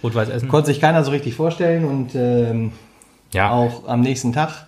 [0.03, 0.49] Rot-Weiß Essen.
[0.49, 2.73] Konnte sich keiner so richtig vorstellen und ähm,
[3.33, 4.67] Ja, auch am nächsten Tag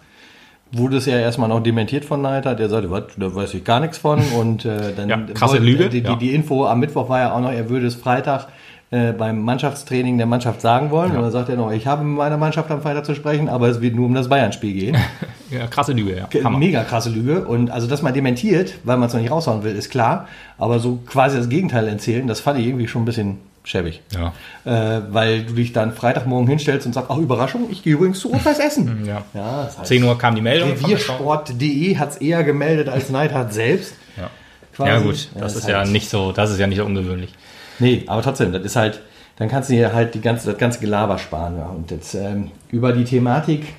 [0.72, 2.58] wurde es ja erstmal noch dementiert von Neidhardt.
[2.58, 4.20] Der sagte, was, da weiß ich gar nichts von.
[4.38, 6.16] Und äh, dann Ja, krasse Lüge, Die, die, ja.
[6.16, 8.48] die Info am Mittwoch war ja auch noch, er würde es Freitag
[8.94, 11.10] äh, beim Mannschaftstraining der Mannschaft sagen wollen.
[11.16, 13.68] Und dann sagt er noch, ich habe mit meiner Mannschaft am Freitag zu sprechen, aber
[13.68, 14.96] es wird nur um das Bayern-Spiel gehen.
[15.50, 16.44] ja krasse Lüge, ja.
[16.44, 16.58] Hammer.
[16.58, 17.44] Mega krasse Lüge.
[17.44, 20.28] Und also, dass man dementiert, weil man es noch nicht raushauen will, ist klar.
[20.58, 24.02] Aber so quasi das Gegenteil erzählen, das fand ich irgendwie schon ein bisschen schäbig.
[24.12, 24.32] Ja.
[24.64, 28.28] Äh, weil du dich dann Freitagmorgen hinstellst und sagst, ach Überraschung, ich gehe übrigens zu
[28.28, 29.04] Rot-Weiß Essen.
[29.06, 29.22] ja.
[29.34, 30.70] Ja, das heißt, 10 Uhr kam die Meldung.
[30.70, 33.94] Reviersport.de hat es eher gemeldet als Neidhardt selbst.
[34.16, 34.30] Ja.
[34.76, 34.90] quasi.
[34.90, 36.84] ja gut, das Ja, ist ist ja halt- nicht so, das ist ja nicht so
[36.84, 37.32] ungewöhnlich.
[37.78, 39.00] Nee, aber trotzdem, das ist halt,
[39.36, 41.58] dann kannst du dir halt die ganze, das ganze Gelaber sparen.
[41.58, 41.66] Ja.
[41.66, 43.74] Und jetzt ähm, über die Thematik,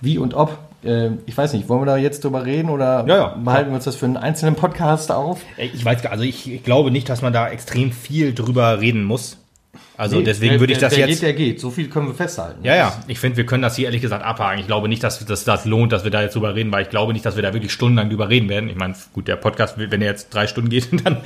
[0.00, 3.16] wie und ob, äh, ich weiß nicht, wollen wir da jetzt drüber reden oder Ja,
[3.16, 3.36] ja.
[3.42, 5.40] behalten wir uns das für einen einzelnen Podcast auf?
[5.56, 9.04] Ich weiß gar, also ich, ich glaube nicht, dass man da extrem viel drüber reden
[9.04, 9.38] muss.
[9.98, 11.20] Also Nee, deswegen wer- würde ich wer- das wer jetzt.
[11.20, 11.60] geht, der geht.
[11.60, 12.60] So viel können wir festhalten.
[12.64, 14.60] Ja, ja, ich finde, wir können das hier ehrlich gesagt abhaken.
[14.60, 16.88] Ich glaube nicht, dass, dass das lohnt, dass wir da jetzt drüber reden, weil ich
[16.90, 18.70] glaube nicht, dass wir da wirklich stundenlang drüber reden werden.
[18.70, 21.18] Ich meine, gut, der Podcast, wenn er jetzt drei Stunden geht, dann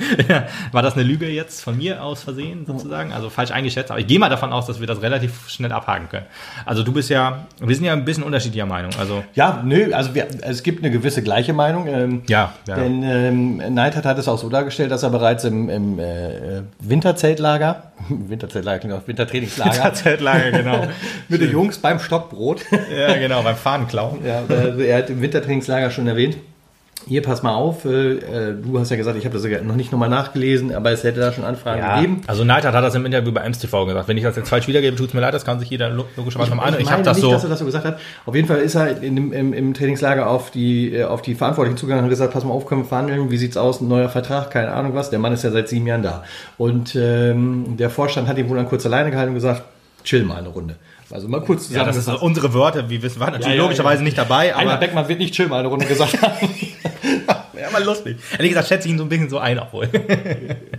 [0.71, 3.91] war das eine Lüge jetzt von mir aus Versehen sozusagen, also falsch eingeschätzt.
[3.91, 6.25] Aber ich gehe mal davon aus, dass wir das relativ schnell abhaken können.
[6.65, 8.91] Also du bist ja, wir sind ja ein bisschen unterschiedlicher Meinung.
[8.99, 11.85] Also Ja, nö, also wir, es gibt eine gewisse gleiche Meinung.
[11.87, 12.75] Ähm, Ja, ja.
[12.75, 17.91] Denn ähm, Neidhardt hat es auch so dargestellt, dass er bereits im, im äh, Winterzeltlager,
[18.63, 20.87] Winterzeltlager klingt auch Wintertrainingslager, Zeitlange, genau.
[21.29, 22.61] mit den Jungs beim Stockbrot.
[22.95, 24.25] ja, genau, beim Fahnenklauen.
[24.25, 26.37] ja, er hat im Wintertrainingslager schon erwähnt.
[27.07, 29.75] Hier, pass mal auf, äh, äh, du hast ja gesagt, ich habe das sogar noch
[29.75, 32.21] nicht nochmal nachgelesen, aber es hätte da schon Anfragen Ja, gegeben.
[32.27, 34.07] also Neidhardt hat das im Interview bei MSTV gesagt.
[34.07, 36.51] Wenn ich das jetzt falsch wiedergebe, tut's mir leid, das kann sich jeder lo- logischerweise
[36.51, 36.75] nochmal an.
[36.79, 37.31] Ich, habe meine das nicht, so.
[37.31, 37.99] dass er das so gesagt hat.
[38.25, 41.77] Auf jeden Fall ist er in im, im Trainingslager auf die, äh, auf die Verantwortlichen
[41.77, 44.49] zugegangen und gesagt, pass mal auf, können wir verhandeln, wie sieht's aus, ein neuer Vertrag,
[44.51, 45.09] keine Ahnung was.
[45.09, 46.23] Der Mann ist ja seit sieben Jahren da.
[46.57, 49.63] Und ähm, der Vorstand hat ihn wohl dann kurz alleine gehalten und gesagt,
[50.05, 50.75] chill mal eine Runde.
[51.11, 52.23] Also mal kurz ja, das ist zusammengefasst.
[52.23, 52.89] unsere Wörter.
[52.89, 54.03] Wir wissen, waren natürlich Ja, ja, logischerweise ja.
[54.05, 56.49] nicht dabei, Einer aber Beckmann wird nicht chill mal eine Runde gesagt haben.
[57.73, 58.17] ja, mal lustig.
[58.33, 59.87] Ehrlich gesagt schätze ich ihn so ein bisschen so ein, obwohl.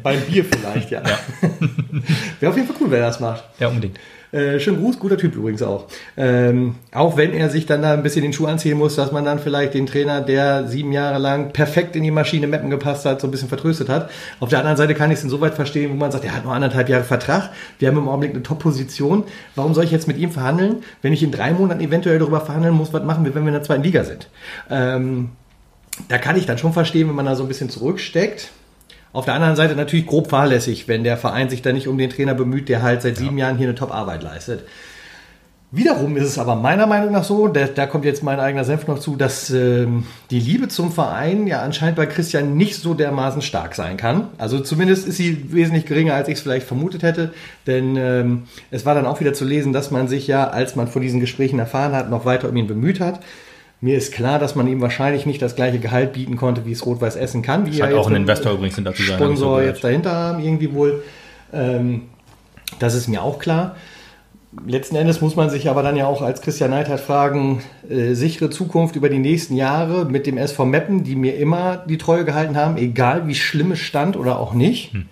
[0.03, 1.03] Beim Bier vielleicht, ja.
[2.41, 3.45] Wäre auf jeden Fall cool, wenn er das macht.
[3.59, 3.99] ja, unbedingt.
[4.35, 5.87] Äh, schönen Gruß, guter Typ übrigens auch.
[6.17, 9.25] Ähm, auch wenn er sich dann da ein bisschen den Schuh anziehen muss, dass man
[9.25, 13.21] dann vielleicht den Trainer, der sieben Jahre lang perfekt in die Maschine Mappen gepasst hat,
[13.21, 14.11] so ein bisschen vertröstet hat.
[14.41, 16.53] Auf der anderen Seite kann ich es insoweit verstehen, wo man sagt, er hat nur
[16.53, 19.23] anderthalb Jahre Vertrag, wir haben im Augenblick eine Top-Position.
[19.55, 22.75] Warum soll ich jetzt mit ihm verhandeln, wenn ich in drei Monaten eventuell darüber verhandeln
[22.75, 24.27] muss, was machen wir, wenn wir in der zweiten Liga sind?
[24.69, 25.31] Ähm,
[26.09, 28.51] da kann ich dann schon verstehen, wenn man da so ein bisschen zurücksteckt.
[29.13, 32.11] Auf der anderen Seite natürlich grob fahrlässig, wenn der Verein sich da nicht um den
[32.11, 34.65] Trainer bemüht, der halt seit sieben Jahren hier eine Top-Arbeit leistet.
[35.77, 38.87] Wiederum ist es aber meiner Meinung nach so, da, da kommt jetzt mein eigener Senf
[38.87, 43.43] noch zu, dass ähm, die Liebe zum Verein ja anscheinend bei Christian nicht so dermaßen
[43.43, 44.29] stark sein kann.
[44.39, 47.35] Also zumindest ist sie wesentlich geringer, als ich es vielleicht vermutet hätte.
[47.67, 50.87] Denn ähm, es war dann auch wieder zu lesen, dass man sich ja, als man
[50.87, 53.19] von diesen Gesprächen erfahren hat, noch weiter um ihn bemüht hat.
[53.85, 56.87] Mir ist klar, dass man ihm wahrscheinlich nicht das gleiche Gehalt bieten konnte, wie es
[56.87, 57.67] Rot-Weiß Essen kann.
[57.67, 60.73] Wie Scheint ja auch ein Investor übrigens hinter zu sein, Sponsor jetzt dahinter haben, irgendwie
[60.73, 61.03] wohl.
[61.53, 62.05] Ähm,
[62.79, 63.77] das ist mir auch klar.
[64.67, 68.49] Letzten Endes muss man sich aber dann ja auch als Christian Neidhardt fragen, äh, sichere
[68.49, 72.57] Zukunft über die nächsten Jahre mit dem SV Meppen, die mir immer die Treue gehalten
[72.57, 74.95] haben, egal wie schlimm es stand oder auch nicht.
[74.95, 75.07] Hm.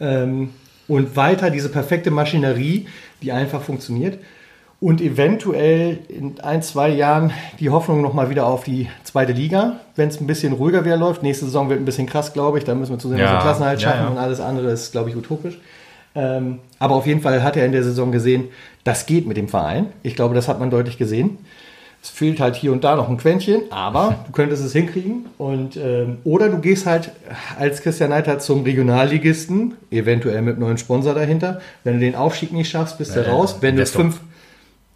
[0.00, 0.50] Ähm,
[0.88, 2.88] und weiter diese perfekte Maschinerie,
[3.22, 4.18] die einfach funktioniert.
[4.78, 10.08] Und eventuell in ein, zwei Jahren die Hoffnung nochmal wieder auf die zweite Liga, wenn
[10.08, 11.22] es ein bisschen ruhiger wieder läuft.
[11.22, 12.64] Nächste Saison wird ein bisschen krass, glaube ich.
[12.64, 14.10] Da müssen wir zusehen, dass Ja, wir Klassenhalt ja, schaffen ja.
[14.10, 15.58] und alles andere ist, glaube ich, utopisch.
[16.14, 18.44] Ähm, aber auf jeden Fall hat er in der Saison gesehen,
[18.84, 19.86] das geht mit dem Verein.
[20.02, 21.38] Ich glaube, das hat man deutlich gesehen.
[22.02, 25.26] Es fehlt halt hier und da noch ein Quäntchen, aber du könntest es hinkriegen.
[25.38, 27.10] Und, ähm, oder du gehst halt
[27.58, 31.60] als Christian Neidhardt zum Regionalligisten, eventuell mit einem neuen Sponsor dahinter.
[31.82, 33.56] Wenn du den Aufstieg nicht schaffst, bist du Ja, raus.
[33.60, 34.20] Wenn du fünf.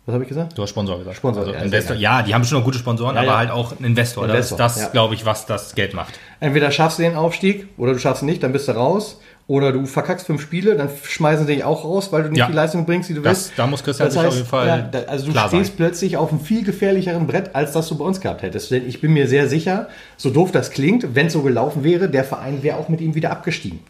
[0.06, 0.56] Was habe ich gesagt?
[0.56, 1.16] Du hast Sponsor gesagt.
[1.16, 1.94] Sponsor, also ja, Investor.
[1.96, 3.38] Ja, die haben schon noch gute Sponsoren, Ja, aber ja.
[3.38, 4.24] halt auch ein Investor.
[4.24, 6.18] Investor, das ist das, glaube ich, was das Geld macht.
[6.40, 9.20] Entweder schaffst du den Aufstieg oder du schaffst ihn nicht, dann bist du raus.
[9.46, 12.52] Oder du verkackst fünf Spiele, dann schmeißen sie dich auch raus, weil du nicht die
[12.52, 13.52] Leistung bringst, die du Das- willst.
[13.58, 15.70] da muss Christian sich auf jeden Fall da, also du stehst sein.
[15.76, 18.70] plötzlich auf einem viel gefährlicheren Brett, als das du bei uns gehabt hättest.
[18.70, 22.08] Denn ich bin mir sehr sicher, so doof das klingt, wenn es so gelaufen wäre,
[22.08, 23.80] der Verein wäre auch mit ihm wieder abgestiegen.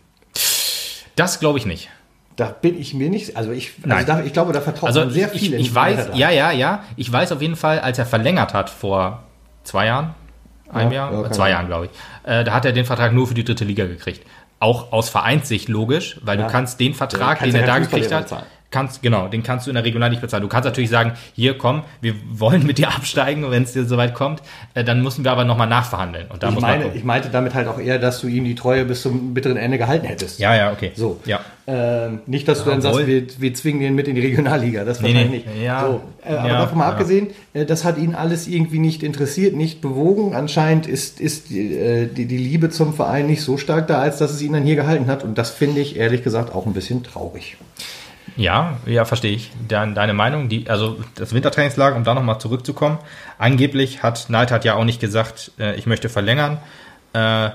[1.16, 1.90] Das glaube ich nicht.
[2.37, 5.11] Da bin ich mir nicht, also ich, also da, ich glaube, da vertraut Also man
[5.11, 5.53] sehr viel.
[5.55, 6.85] ich, ich weiß, ja, ja, ja.
[6.97, 9.25] Ich weiß auf jeden Fall, als er verlängert hat vor
[9.64, 10.14] zwei Jahren,
[10.73, 11.51] einem Ja, Jahr, ja, keine zwei.
[11.51, 11.90] Jahren, glaube ich,
[12.31, 14.27] äh, da hat er den Vertrag nur für die dritte Liga gekriegt.
[14.59, 16.47] Auch aus Vereinssicht logisch, weil Ja.
[16.47, 18.45] du kannst den Vertrag, den er da gekriegt hat.
[18.71, 20.43] Kannst, genau, den kannst du in der Regional nicht bezahlen.
[20.43, 24.15] Du kannst natürlich sagen, hier komm, wir wollen mit dir absteigen, wenn es dir soweit
[24.15, 24.43] kommt,
[24.75, 26.27] äh, dann müssen wir aber nochmal nachverhandeln.
[26.29, 26.99] Und da Ich, muss man meine, gucken.
[26.99, 29.79] ich meinte damit halt auch eher, dass du ihm die Treue bis zum bitteren Ende
[29.79, 30.39] gehalten hättest.
[30.39, 30.93] Ja, ja, okay.
[30.95, 31.21] So.
[31.27, 31.41] Ja.
[31.67, 34.85] Ähm, nicht, dass du dann sagst, wir, wir zwingen den mit in die Regionalliga.
[34.85, 35.53] Das Nee, wahrscheinlich nee.
[35.53, 35.65] nicht.
[35.65, 35.83] Ja.
[35.87, 36.91] So, äh, aber Ja, davon mal ja.
[36.93, 40.35] abgesehen, äh, das hat ihn alles irgendwie nicht interessiert, nicht bewogen.
[40.35, 44.19] Anscheinend ist, ist die, äh, die, die Liebe zum Verein nicht so stark da, als
[44.19, 45.23] dass es ihn dann hier gehalten hat.
[45.23, 47.57] Und das finde ich ehrlich gesagt auch ein bisschen traurig.
[48.37, 49.51] Ja, ja, verstehe ich.
[49.69, 52.99] Dein, deine Meinung, die, also das Wintertrainingslager, um da nochmal zurückzukommen.
[53.38, 56.59] Angeblich hat Neidhardt ja auch nicht gesagt, äh, ich möchte verlängern.
[57.12, 57.51] Äh,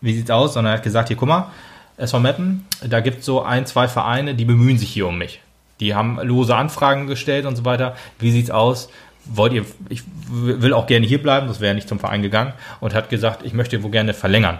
[0.00, 0.54] wie sieht's aus?
[0.54, 1.50] Sondern er hat gesagt, hier, guck mal,
[1.96, 5.40] SV Meppen, da gibt's so ein, zwei Vereine, die bemühen sich hier um mich.
[5.80, 7.96] Die haben lose Anfragen gestellt und so weiter.
[8.18, 8.88] Wie sieht's aus?
[9.24, 12.94] Wollt ihr, ich will auch gerne hier bleiben, das wäre nicht zum Verein gegangen und
[12.94, 14.58] hat gesagt, ich möchte wohl gerne verlängern.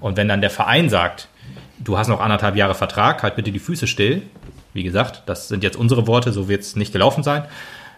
[0.00, 1.28] Und wenn dann der Verein sagt,
[1.78, 4.22] du hast noch anderthalb Jahre Vertrag, halt bitte die Füße still.
[4.72, 7.44] Wie gesagt, das sind jetzt unsere Worte, so wird es nicht gelaufen sein.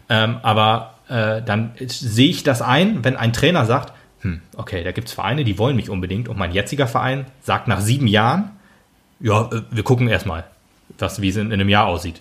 [0.08, 4.92] Ähm, aber äh, dann sehe ich das ein, wenn ein Trainer sagt, hm, okay, da
[4.92, 8.50] gibt es Vereine, die wollen mich unbedingt und mein jetziger Verein sagt nach sieben Jahren,
[9.20, 10.44] ja, äh, wir gucken erstmal,
[11.18, 12.20] wie es in, in einem Jahr aussieht.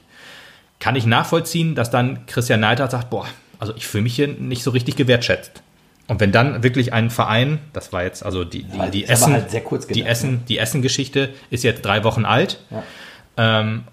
[0.80, 3.28] Kann ich nachvollziehen, dass dann Christian Neidhardt sagt, boah,
[3.60, 5.64] also ich fühle mich hier nicht so richtig gewertschätzt.
[6.08, 9.66] Und wenn dann wirklich ein Verein, das war jetzt, also die, die, die Essen, halt
[9.66, 12.60] kurz die gedacht, Essen, die Essen-Geschichte ist jetzt drei Wochen alt.
[12.70, 13.60] Ja.
[13.60, 13.84] Ähm,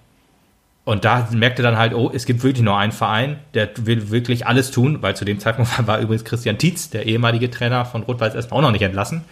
[0.85, 4.47] und da merkte dann halt, oh, es gibt wirklich nur einen Verein, der will wirklich
[4.47, 8.35] alles tun, weil zu dem Zeitpunkt war übrigens Christian Tietz, der ehemalige Trainer von Rot-Weiß
[8.35, 9.25] Essen, auch noch nicht entlassen.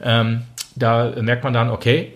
[0.00, 0.42] Ähm,
[0.76, 2.12] da merkt man dann, okay,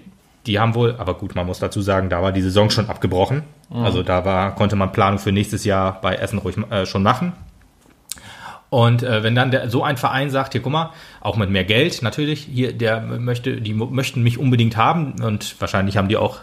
[0.46, 3.42] die haben wohl, aber gut, man muss dazu sagen, da war die Saison schon abgebrochen.
[3.70, 7.32] Also da war, konnte man Planung für nächstes Jahr bei Essen ruhig äh, schon machen.
[8.74, 11.62] Und äh, wenn dann der, so ein Verein sagt, hier guck mal, auch mit mehr
[11.62, 16.38] Geld natürlich, hier der möchte, die möchten mich unbedingt haben und wahrscheinlich haben die auch,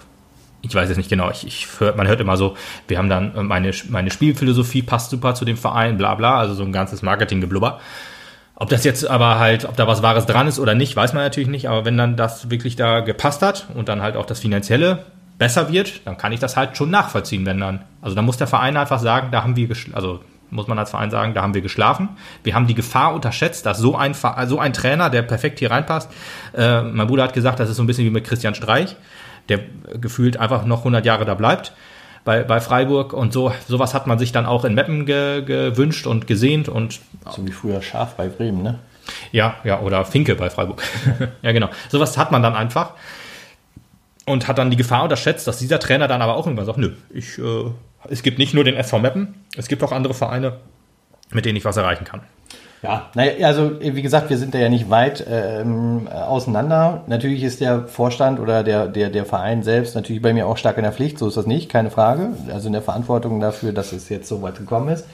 [0.61, 2.55] ich weiß jetzt nicht genau, ich, ich hör, man hört immer so,
[2.87, 6.53] wir haben dann äh, meine meine Spielphilosophie passt super zu dem Verein, bla bla, also
[6.53, 7.81] so ein ganzes Marketinggeblubber.
[8.55, 11.23] Ob das jetzt aber halt, ob da was Wahres dran ist oder nicht, weiß man
[11.23, 11.67] natürlich nicht.
[11.67, 15.03] Aber wenn dann das wirklich da gepasst hat und dann halt auch das Finanzielle
[15.37, 17.81] besser wird, dann kann ich das halt schon nachvollziehen, wenn dann.
[18.01, 21.09] Also dann muss der Verein einfach sagen, da haben wir, also muss man als Verein
[21.09, 22.09] sagen, da haben wir geschlafen.
[22.43, 26.11] Wir haben die Gefahr unterschätzt, dass so ein, so ein Trainer, der perfekt hier reinpasst,
[26.55, 28.95] äh, mein Bruder hat gesagt, das ist so ein bisschen wie mit Christian Streich,
[29.49, 29.61] der
[29.99, 31.73] gefühlt einfach noch 100 Jahre da bleibt
[32.23, 36.05] bei, bei Freiburg und so sowas hat man sich dann auch in Meppen ge, gewünscht
[36.05, 38.79] und gesehnt und So wie früher Schaf bei Bremen, ne?
[39.31, 40.83] ja, ja, oder Finke bei Freiburg.
[41.41, 41.69] ja, genau.
[41.89, 42.91] Sowas hat man dann einfach
[44.25, 46.93] und hat dann die Gefahr unterschätzt, dass dieser Trainer dann aber auch irgendwann sagt, nö,
[47.09, 47.71] ich, äh,
[48.09, 50.57] es gibt nicht nur den SV Meppen, es gibt auch andere Vereine,
[51.31, 52.21] mit denen ich was erreichen kann.
[52.83, 57.03] Ja, naja, also wie gesagt, wir sind da ja nicht weit ähm, auseinander.
[57.05, 60.77] Natürlich ist der Vorstand oder der, der, der Verein selbst natürlich bei mir auch stark
[60.77, 62.29] in der Pflicht, so ist das nicht, keine Frage.
[62.51, 65.05] Also in der Verantwortung dafür, dass es jetzt so weit gekommen ist.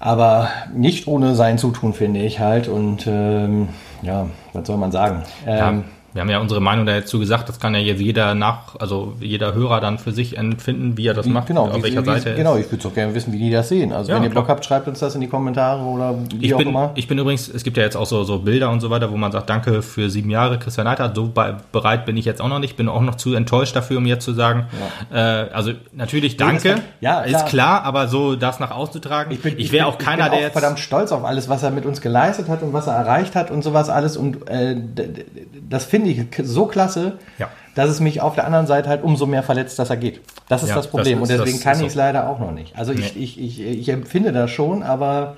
[0.00, 2.68] Aber nicht ohne sein Zutun, finde ich halt.
[2.68, 3.68] Und ähm,
[4.00, 5.24] ja, was soll man sagen?
[5.44, 8.76] Ja, Ähm, wir haben ja unsere Meinung dazu gesagt, das kann ja jetzt jeder nach,
[8.80, 12.02] also jeder Hörer dann für sich empfinden, wie er das macht, genau, auf wie, welcher
[12.02, 13.92] wie, Seite genau, ich würde doch gerne wissen, wie die das sehen.
[13.92, 14.44] Also Ja, wenn ihr klar.
[14.44, 16.90] Bock habt, schreibt uns das in die Kommentare oder wie Ich auch bin, immer.
[16.94, 19.16] ich bin übrigens, es gibt ja jetzt auch so, so Bilder und so weiter, wo
[19.16, 21.14] man sagt, danke für sieben Jahre, Christian Neidhardt.
[21.14, 23.98] So bei, bereit bin ich jetzt auch noch nicht, bin auch noch zu enttäuscht dafür,
[23.98, 24.66] um jetzt zu sagen.
[25.12, 27.48] Äh, also natürlich danke, ja, ist klar.
[27.48, 29.30] klar, aber so das nach außen zu tragen.
[29.30, 30.52] Ich, bin- wäre auch keiner, ich bin der jetzt.
[30.52, 33.50] verdammt stolz auf alles, was er mit uns geleistet hat und was er erreicht hat
[33.50, 34.16] und sowas alles.
[34.16, 34.76] Und äh,
[35.68, 37.48] das finde ich k- so klasse, Ja.
[37.74, 40.20] dass es mich auf der anderen Seite halt umso mehr verletzt, dass er geht.
[40.48, 41.20] Das ist Ja, das Problem.
[41.20, 42.76] das ist- und deswegen kann ich es leider auch noch nicht.
[42.76, 43.22] Also ich, Nee.
[43.22, 45.36] ich, ich, ich empfinde das schon, aber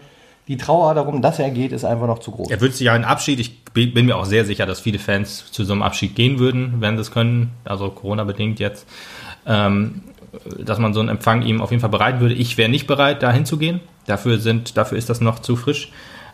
[0.49, 2.51] die Trauer darum, dass er geht, ist einfach noch zu groß.
[2.51, 3.39] Er wünscht sich ja einen Abschied.
[3.39, 6.39] Ich bin bin mir auch sehr sicher, dass viele Fans zu so einem Abschied gehen
[6.41, 7.51] würden, wenn sie es können.
[7.65, 8.87] Also Corona-bedingt jetzt.
[9.47, 10.03] Ähm,
[10.59, 12.35] dass man so einen Empfang ihm auf jeden Fall bereiten würde.
[12.35, 13.81] Ich wäre nicht bereit, da hinzugehen.
[14.07, 15.93] Dafür, sind, dafür ist das noch zu frisch.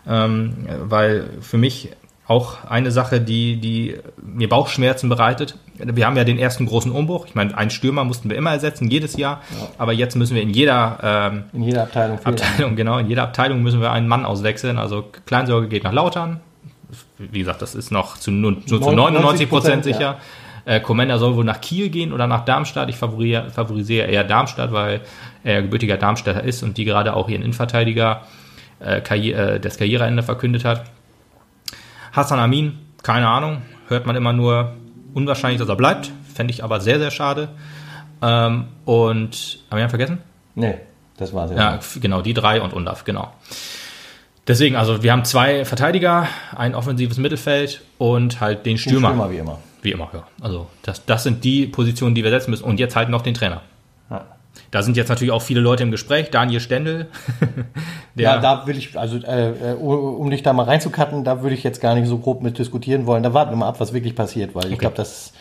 [0.09, 1.91] Ähm, weil für mich
[2.29, 5.57] auch eine Sache, die, die mir Bauchschmerzen bereitet.
[5.79, 7.27] Wir haben ja den ersten großen Umbruch.
[7.27, 9.43] Ich meine, einen Stürmer mussten wir immer ersetzen, jedes Jahr.
[9.79, 12.49] Aber jetzt müssen wir in jeder ähm, In jeder Abteilung fehlt er.
[12.49, 12.99] Abteilung, genau.
[12.99, 14.77] In jeder Abteilung müssen wir einen Mann auswechseln.
[14.77, 16.41] Also Kleinsorge geht nach Lautern.
[17.19, 20.19] Wie gesagt, das ist noch zu, nur, zu 99 Prozent sicher.
[20.65, 22.89] Äh, Commander soll wohl nach Kiel gehen oder nach Darmstadt.
[22.89, 25.01] Ich favorisiere, favorisiere eher Darmstadt, weil
[25.45, 28.23] er gebürtiger Darmstädter ist und die gerade auch ihren Innenverteidiger
[28.81, 30.85] äh, Karri äh, das Karriereende verkündet hat.
[32.17, 33.63] Hassan Amin, keine Ahnung.
[33.89, 34.73] Hört man immer nur
[35.15, 36.11] unwahrscheinlich, dass er bleibt.
[36.35, 37.49] Fände ich aber sehr, sehr schade.
[38.23, 40.19] Ähm, und haben wir einen vergessen?
[40.55, 40.77] Nee,
[41.19, 43.33] das war's Ja, f- genau, die drei und Undaf, genau.
[44.49, 49.09] Deswegen, also wir haben zwei Verteidiger, ein offensives Mittelfeld und halt den Stürmer.
[49.09, 49.59] Stürmer wie immer.
[49.83, 50.23] Wie immer, ja.
[50.41, 52.65] Also das, das sind die Positionen, die wir setzen müssen.
[52.65, 53.63] Und jetzt halt noch den Trainer.
[54.71, 56.31] Da sind jetzt natürlich auch viele Leute im Gespräch.
[56.31, 57.07] Daniel Stendel.
[58.19, 61.63] Ja, da will ich, also äh, äh, um dich da mal reinzukatten, da würde ich
[61.63, 63.23] jetzt gar nicht so grob mit diskutieren wollen.
[63.23, 65.35] Da warten wir mal ab, was wirklich passiert, weil ich glaube, das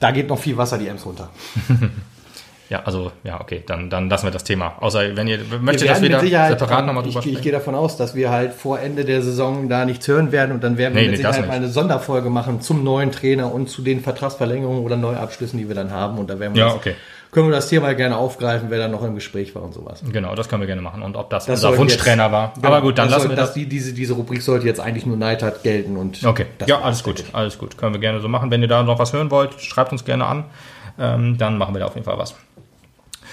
[0.00, 1.28] da geht noch viel Wasser die Ems runter.
[2.70, 4.74] ja, also, ja, okay, dann, dann lassen wir das Thema.
[4.80, 7.42] Außer wenn ihr möchtet, Wir dass wir da Sicherheit, separat nochmal drüber ich, ich sprechen.
[7.42, 10.64] gehe davon aus, dass wir halt vor Ende der Saison da nichts hören werden und
[10.64, 13.68] dann werden wir Nee, mit nee, Sicherheit mal eine Sonderfolge machen zum neuen Trainer und
[13.68, 16.94] zu den Vertragsverlängerungen oder Neuabschlüssen, die wir dann haben und da werden wir Ja, okay.
[17.32, 20.02] Können wir das Thema gerne aufgreifen, wer dann noch im Gespräch war und sowas.
[20.12, 21.02] Genau, das können wir gerne machen.
[21.02, 22.52] Und ob das, Das unser Wunschtrainer jetzt- war.
[22.56, 23.54] Genau, Aber gut, dann lassen soll, wir das.
[23.54, 27.02] die, diese, diese Rubrik sollte jetzt eigentlich nur Neidhardt gelten und Okay, das ja, alles
[27.04, 27.76] gut, denke alles gut.
[27.78, 28.50] Können wir gerne so machen.
[28.50, 30.44] Wenn ihr da noch was hören wollt, schreibt uns gerne an.
[30.98, 32.34] Ähm, dann machen wir da auf jeden Fall was.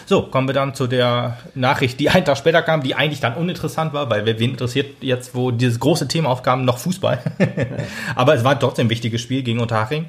[0.05, 3.33] So, kommen wir dann zu der Nachricht, die einen Tag später kam, die eigentlich dann
[3.33, 7.19] uninteressant war, weil wen interessiert jetzt, wo dieses große Thema aufkam, noch Fußball.
[8.15, 10.05] Aber es war trotzdem ein wichtiges Spiel gegen Unterhaching,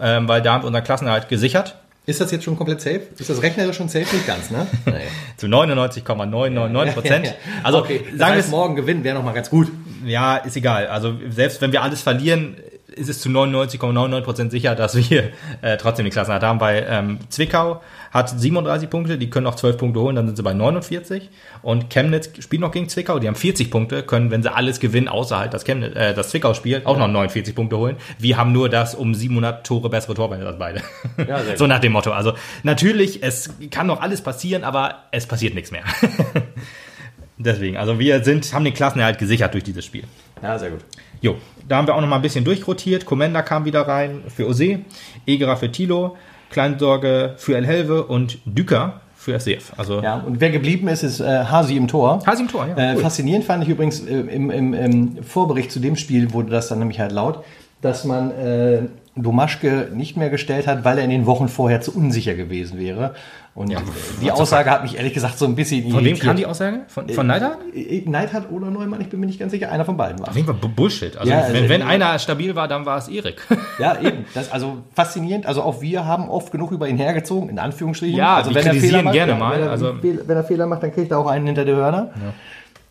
[0.00, 1.76] ähm, weil da haben wir unseren Klassenerhalt gesichert.
[2.04, 3.02] Ist das jetzt schon komplett safe?
[3.16, 4.14] Ist das rechnerisch schon safe?
[4.14, 4.66] Nicht ganz, ne?
[4.86, 4.92] Nee.
[5.36, 7.34] Zu 99,999 Prozent.
[7.62, 9.70] Also okay, sagen wir morgen gewinnen wäre noch mal ganz gut.
[10.04, 10.88] ja, ist egal.
[10.88, 12.56] Also selbst wenn wir alles verlieren,
[12.92, 15.30] ist es zu 99,99 Prozent sicher, dass wir
[15.62, 19.78] äh, trotzdem die Klassenerhalt haben, weil ähm, Zwickau hat 37 Punkte, die können noch 12
[19.78, 21.30] Punkte holen, dann sind sie bei 49.
[21.62, 25.08] Und Chemnitz spielt noch gegen Zwickau, die haben 40 Punkte, können, wenn sie alles gewinnen,
[25.08, 27.96] außer halt das, Chemnitz, äh, das Zwickau spielt, auch noch 49 Punkte holen.
[28.18, 30.82] Wir haben nur das um 700 Tore bessere Torverhältnis als beide.
[31.28, 32.12] Ja, so nach dem Motto.
[32.12, 35.84] Also natürlich, es kann noch alles passieren, aber es passiert nichts mehr.
[37.38, 40.04] Deswegen, also wir sind, haben den Klassenerhalt gesichert durch dieses Spiel.
[40.42, 40.80] Ja, sehr gut.
[41.22, 41.36] Jo,
[41.68, 43.06] da haben wir auch noch mal ein bisschen durchrotiert.
[43.06, 44.80] Commander kam wieder rein für Ose,
[45.24, 46.16] Egerer für Tilo,
[46.50, 49.72] Kleinsorge für El Helve und Düker für SCF.
[49.76, 52.18] Also Ja, und wer geblieben ist, ist äh, Hasi im Tor.
[52.26, 52.76] Hasi im Tor, ja.
[52.76, 53.02] Äh, cool.
[53.02, 56.80] Faszinierend fand ich übrigens äh, im, im, im Vorbericht zu dem Spiel wurde das dann
[56.80, 57.44] nämlich halt laut,
[57.80, 58.82] dass man äh,
[59.14, 63.14] Domaschke nicht mehr gestellt hat, weil er in den Wochen vorher zu unsicher gewesen wäre.
[63.54, 63.82] Und Ja, äh,
[64.22, 66.80] die Aussage hat mich ehrlich gesagt so ein bisschen Von wem kam die Aussage?
[66.88, 67.58] Von, von Neidhardt?
[67.74, 69.70] Äh, Neidhardt oder Neumann, ich bin mir nicht ganz sicher.
[69.70, 70.28] Einer von beiden war.
[70.30, 71.14] Auf jeden Fall Bu- Bullshit.
[71.18, 73.46] Also, Ja, also- wenn, wenn einer stabil war, dann war es Erik.
[73.78, 74.24] Ja, eben.
[74.32, 75.44] Das also faszinierend.
[75.44, 78.16] Also auch wir haben oft genug über ihn hergezogen, in Anführungsstrichen.
[78.16, 80.66] Ja, also wenn er Fehler macht, gerne ja, mal, Wenn er, also- wenn er Fehler
[80.66, 82.10] macht, dann kriegt er auch einen hinter die Hörner.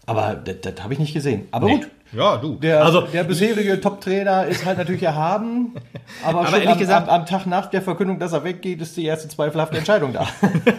[0.05, 1.47] Aber das, das habe ich nicht gesehen.
[1.51, 1.87] Aber gut.
[2.13, 2.55] Ja, du.
[2.55, 5.73] Der, also, der bisherige Top-Trainer ist halt natürlich erhaben,
[6.25, 8.81] aber, Aber schon ehrlich am, gesagt- am, am Tag nach der Verkündung, dass er weggeht,
[8.81, 10.27] ist die erste zweifelhafte Entscheidung da.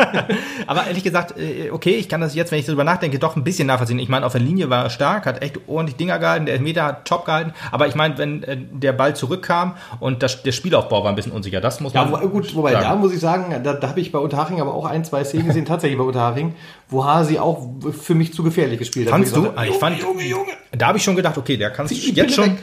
[0.66, 3.44] aber ehrlich gesagt, äh, okay, ich kann das jetzt, wenn ich darüber nachdenke, doch ein
[3.44, 3.98] bisschen nachvollziehen.
[3.98, 6.84] Ich meine, auf der Linie war er stark, hat echt ordentlich Dinger gehalten, der Elfmeter
[6.84, 7.52] hat top gehalten.
[7.70, 11.32] Aber ich meine, wenn äh, der Ball zurückkam und das, der Spielaufbau war ein bisschen
[11.32, 12.84] unsicher, das muss Ja, man wo, gut, wobei, sagen.
[12.84, 15.46] da muss ich sagen, da, da habe ich bei Unterhaching aber auch ein, zwei Szenen
[15.46, 16.54] gesehen, tatsächlich bei Unterhaching,
[16.88, 17.66] wo Hasi auch
[17.98, 19.12] für mich zu gefährlich gespielt hat.
[19.12, 19.40] Fandst du?
[19.42, 20.52] gesagt habe, Ich fand, Junge, Junge.
[20.72, 22.58] da habe ich schon gedacht, okay, der kann die jetzt schon, weg.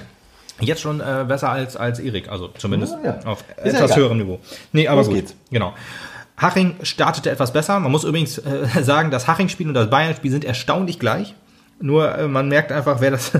[0.59, 3.25] jetzt schon äh, besser als, als Erik, also zumindest Ja, ja.
[3.25, 4.39] auf Ist etwas höherem Niveau.
[4.71, 5.15] Nee, aber Los gut.
[5.15, 5.35] geht's.
[5.51, 5.73] Genau.
[6.37, 7.79] Haching startete etwas besser.
[7.79, 11.35] Man muss übrigens äh, sagen, das Haching-Spiel und das Bayern-Spiel sind erstaunlich gleich.
[11.81, 13.31] Nur äh, man merkt einfach, wer das,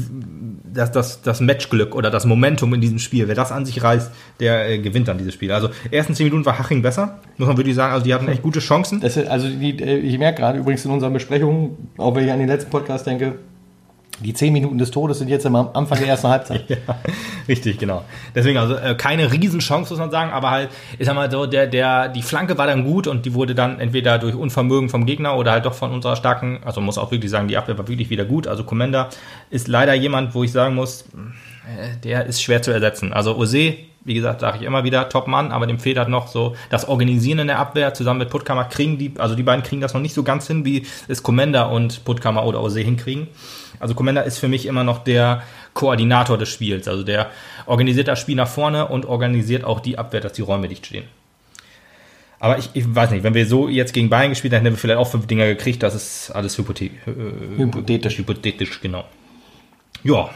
[0.72, 4.10] das, das, das Matchglück oder das Momentum in diesem Spiel, wer das an sich reißt,
[4.40, 5.50] der äh, gewinnt dann dieses Spiel.
[5.52, 7.92] Also ersten zehn Minuten war Haching besser, muss man wirklich sagen.
[7.92, 9.00] Also die hatten echt gute Chancen.
[9.00, 12.32] Das ist, also die, äh, ich merke gerade übrigens in unseren Besprechungen, auch wenn ich
[12.32, 13.36] an den letzten Podcast denke,
[14.20, 16.64] die zehn Minuten des Todes sind jetzt am Anfang der ersten Halbzeit.
[16.72, 16.96] Ja,
[17.48, 18.04] richtig, genau.
[18.34, 21.66] Deswegen also äh, keine Riesenchance, muss man sagen, aber halt, ich sag mal so, der,
[21.66, 25.36] der, die Flanke war dann gut und die wurde dann entweder durch Unvermögen vom Gegner
[25.36, 28.10] oder halt doch von unserer starken, also muss auch wirklich sagen, die Abwehr war wirklich
[28.10, 28.46] wieder gut.
[28.46, 29.10] Also Commander
[29.50, 33.12] ist leider jemand, wo ich sagen muss, äh, der ist schwer zu ersetzen.
[33.12, 36.56] Also Ose, wie gesagt, sage ich immer wieder, Top-Mann, aber dem fehlt halt noch so
[36.70, 39.94] das Organisieren in der Abwehr zusammen mit Puttkammer kriegen die, also die beiden kriegen das
[39.94, 43.28] noch nicht so ganz hin, wie es Commander und Puttkammer oder Ose hinkriegen.
[43.78, 45.42] Also Commander ist für mich immer noch der
[45.74, 46.88] Koordinator des Spiels.
[46.88, 47.30] Also der
[47.66, 51.04] organisiert das Spiel nach vorne und organisiert auch die Abwehr, dass die Räume dicht stehen.
[52.38, 54.80] Aber ich, ich weiß nicht, wenn wir so jetzt gegen Bayern gespielt hätten, hätten wir
[54.80, 55.82] vielleicht auch fünf Dinger gekriegt.
[55.82, 56.90] Das ist alles hypothe äh,
[57.56, 58.18] Hypothetisch.
[58.18, 59.04] hypothetisch, genau.
[60.02, 60.28] Ja,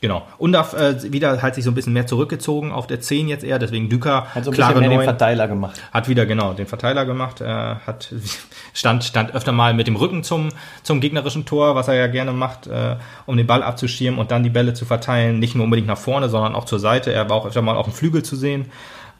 [0.00, 0.26] genau.
[0.38, 3.44] Und darf äh, wieder halt sich so ein bisschen mehr zurückgezogen auf der 10 jetzt
[3.44, 5.04] eher, deswegen Düker, Hat so ein klare bisschen mehr den 9.
[5.04, 5.82] Verteiler gemacht.
[5.92, 8.12] Hat wieder genau den Verteiler gemacht, äh, hat
[8.74, 10.48] stand stand öfter mal mit dem Rücken zum
[10.82, 14.42] zum gegnerischen Tor, was er ja gerne macht, äh, um den Ball abzuschirmen und dann
[14.42, 17.12] die Bälle zu verteilen, nicht nur unbedingt nach vorne, sondern auch zur Seite.
[17.12, 18.66] Er war auch öfter mal auf dem Flügel zu sehen.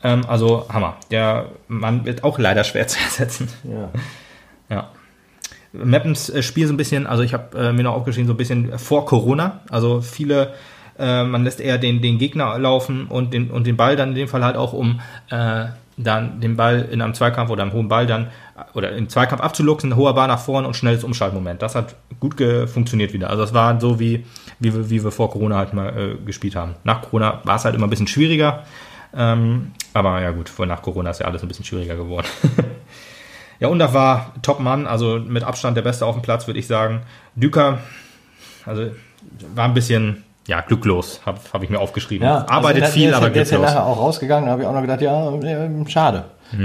[0.03, 0.97] Ähm, also Hammer.
[1.11, 3.49] Der Mann wird auch leider schwer zu ersetzen.
[3.65, 3.91] Ja.
[4.69, 4.89] Ja.
[5.85, 8.37] Mappens äh, Spiel so ein bisschen, also ich habe äh, mir noch aufgeschrieben, so ein
[8.37, 9.61] bisschen vor Corona.
[9.71, 10.55] Also viele,
[10.99, 14.15] äh, man lässt eher den, den Gegner laufen und den, und den Ball dann in
[14.15, 15.67] dem Fall halt auch, um äh,
[15.99, 18.29] dann den Ball in einem Zweikampf oder einem hohen Ball dann
[18.75, 21.63] oder im Zweikampf abzuluxen, hoher Ball nach vorne und schnelles Umschaltmoment.
[21.63, 22.37] Das hat gut
[22.67, 23.31] funktioniert wieder.
[23.31, 24.25] Also das war so wie,
[24.59, 26.75] wie, wir, wie wir vor Corona halt mal äh, gespielt haben.
[26.85, 28.65] Nach Corona war es halt immer ein bisschen schwieriger.
[29.15, 32.27] Ähm, aber ja gut, vor nach Corona ist ja alles ein bisschen schwieriger geworden.
[33.61, 36.67] Ja, und da war Top-Mann, also mit Abstand der Beste auf dem Platz, würde ich
[36.67, 37.03] sagen.
[37.35, 37.79] Düker,
[38.65, 38.91] also
[39.55, 42.27] war ein bisschen, ja, glücklos, habe hab ich mir aufgeschrieben.
[42.27, 43.75] Ja, Arbeitet also viel, der, aber der ist ja glücklos.
[43.75, 46.25] nachher auch rausgegangen, da habe ich auch noch gedacht, ja, äh, schade.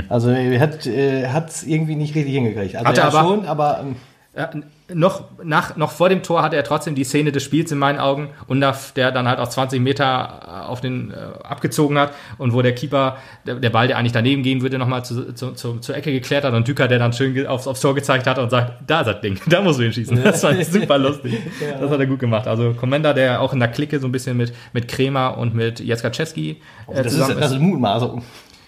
[0.09, 2.75] Also er hat es irgendwie nicht richtig hingekriegt.
[2.75, 3.95] Also Hat er ja aber- schon, aber ähm,
[4.35, 4.49] Ja,
[4.93, 7.99] noch, nach, noch vor dem Tor hatte er trotzdem die Szene des Spiels in meinen
[7.99, 8.29] Augen.
[8.47, 12.73] Undaf, der dann halt aus 20 Meter auf den äh, abgezogen hat und wo der
[12.73, 16.11] Keeper, der, der Ball, der eigentlich daneben gehen würde, nochmal zu, zu, zu, zur Ecke
[16.11, 19.01] geklärt hat und Düker, der dann schön aufs, aufs Tor gezeigt hat und sagt, da
[19.01, 20.23] ist das Ding, da muss du hinschießen.
[20.23, 21.37] Das war super lustig.
[21.79, 22.47] Das hat er gut gemacht.
[22.47, 25.79] Also Commander, der auch in der Clique so ein bisschen mit, mit Kremer und mit
[25.79, 26.51] Jeska Czeski
[26.87, 28.23] äh, das, ist, zusammen das ist Mutmaßung.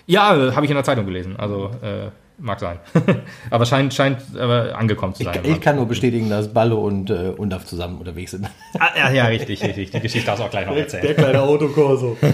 [0.06, 1.36] ja, äh, habe ich in der Zeitung gelesen.
[1.38, 2.10] Also äh,
[2.44, 2.80] mag sein.
[3.50, 5.40] aber scheint, scheint aber angekommen zu sein.
[5.44, 8.48] Ich kann nur bestätigen, dass Ballo und äh, Undaf zusammen unterwegs sind.
[8.80, 9.92] Ah, ja, ja, richtig, richtig.
[9.92, 11.16] Die Geschichte darfst du auch gleich noch erzählen.
[11.16, 12.18] kleine Autokorso.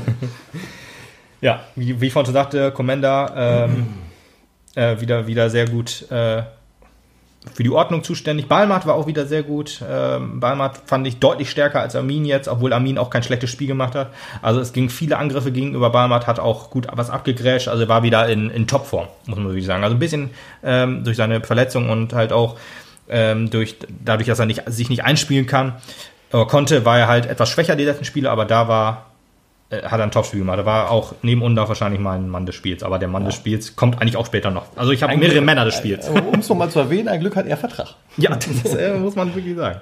[1.41, 3.87] Ja, wie, wie ich vorhin schon sagte, Commander ähm,
[4.75, 6.41] äh, wieder, wieder sehr gut äh,
[7.53, 8.47] für die Ordnung zuständig.
[8.47, 9.81] Balmat war auch wieder sehr gut.
[9.89, 13.67] Ähm, Balmat fand ich deutlich stärker als Armin jetzt, obwohl Armin auch kein schlechtes Spiel
[13.67, 14.09] gemacht hat.
[14.41, 18.27] Also es ging viele Angriffe gegenüber Balmat, hat auch gut was abgegrätscht, also war wieder
[18.27, 19.83] in, in Topform, muss man wirklich sagen.
[19.83, 20.31] Also ein bisschen
[20.63, 22.57] ähm, durch seine Verletzung und halt auch
[23.09, 25.73] ähm, durch, dadurch, dass er nicht, sich nicht einspielen kann,
[26.31, 29.08] oder konnte, war er halt etwas schwächer die letzten Spiele, aber da war
[29.69, 30.59] äh, hat er ein Topspiel gemacht.
[30.59, 32.83] Da war auch neben Undorf wahrscheinlich mein Mann des Spiels.
[32.83, 34.65] Aber der Mann des Spiels kommt eigentlich auch später noch.
[34.75, 36.07] Also ich habe mehrere Glück- Männer des Spiels.
[36.09, 37.95] Um es nochmal zu erwähnen, ein Glück hat er Vertrag.
[38.17, 39.81] Ja, das äh, muss man wirklich sagen.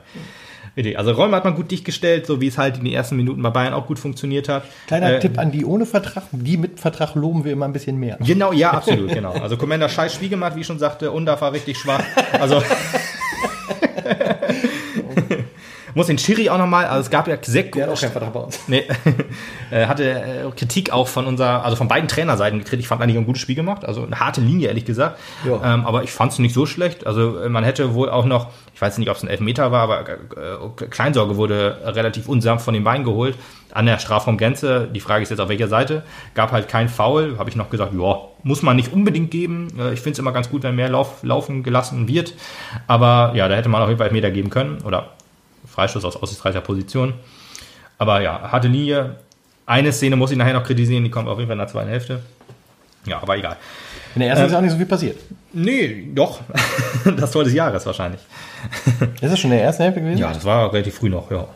[0.96, 3.42] Also Räume hat man gut dicht gestellt, so wie es halt in den ersten Minuten
[3.42, 4.62] bei Bayern auch gut funktioniert hat.
[4.86, 7.98] Kleiner Äh, Tipp an die ohne Vertrag, die mit Vertrag loben wir immer ein bisschen
[7.98, 8.18] mehr.
[8.20, 9.32] Genau, ja, absolut, genau.
[9.32, 11.10] Also Commander scheiß Spiel gemacht, wie ich schon sagte.
[11.12, 12.04] Undorf war richtig schwach.
[12.40, 12.62] Also
[15.98, 18.32] muss den Schiri auch nochmal, also es gab ja sehr Der hat auch keinen Vertrag
[18.32, 18.60] bei uns.
[18.68, 18.84] Nee,
[19.72, 22.82] äh, hatte äh, Kritik auch von unserer, also von beiden Trainerseiten gekriegt.
[22.82, 25.20] Ich fand eigentlich ein gutes Spiel gemacht, also eine harte Linie, ehrlich gesagt.
[25.44, 25.74] Ja.
[25.74, 27.08] Ähm, aber ich fand es nicht so schlecht.
[27.08, 29.82] Also äh, man hätte wohl auch noch, ich weiß nicht, ob es ein Elfmeter war,
[29.82, 33.36] aber äh, Kleinsorge wurde relativ unsanft von den Beinen geholt
[33.74, 34.88] an der Strafraumgrenze.
[34.94, 36.04] Die Frage ist jetzt auf welcher Seite.
[36.36, 39.68] Gab halt kein Foul, habe ich noch gesagt, ja, muss man nicht unbedingt geben.
[39.94, 42.34] Ich finde es immer ganz gut, wenn mehr Lauf, laufen gelassen wird.
[42.86, 45.17] Aber ja, da hätte man auf jeden Fall Elfmeter geben können oder
[45.66, 47.14] Freistoß aus aussichtsreicher Position.
[47.98, 49.16] Aber ja, harte Linie.
[49.66, 51.90] Eine Szene muss ich nachher noch kritisieren, die kommt auf jeden Fall in der zweiten
[51.90, 52.22] Hälfte.
[53.06, 53.58] Ja, aber egal.
[54.16, 55.18] In der ersten ist auch nicht so viel passiert.
[55.54, 56.42] Nee, doch.
[57.18, 58.20] Das Tor des Jahres wahrscheinlich.
[59.22, 60.18] Ist das schon in der ersten Hälfte gewesen?
[60.18, 61.48] Ja, das war relativ früh noch, ja.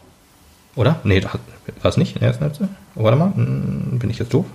[0.75, 0.99] Oder?
[1.03, 2.69] Nee, war es nicht in der ersten Hälfte?
[2.95, 4.45] Warte mal, hm, bin ich jetzt doof?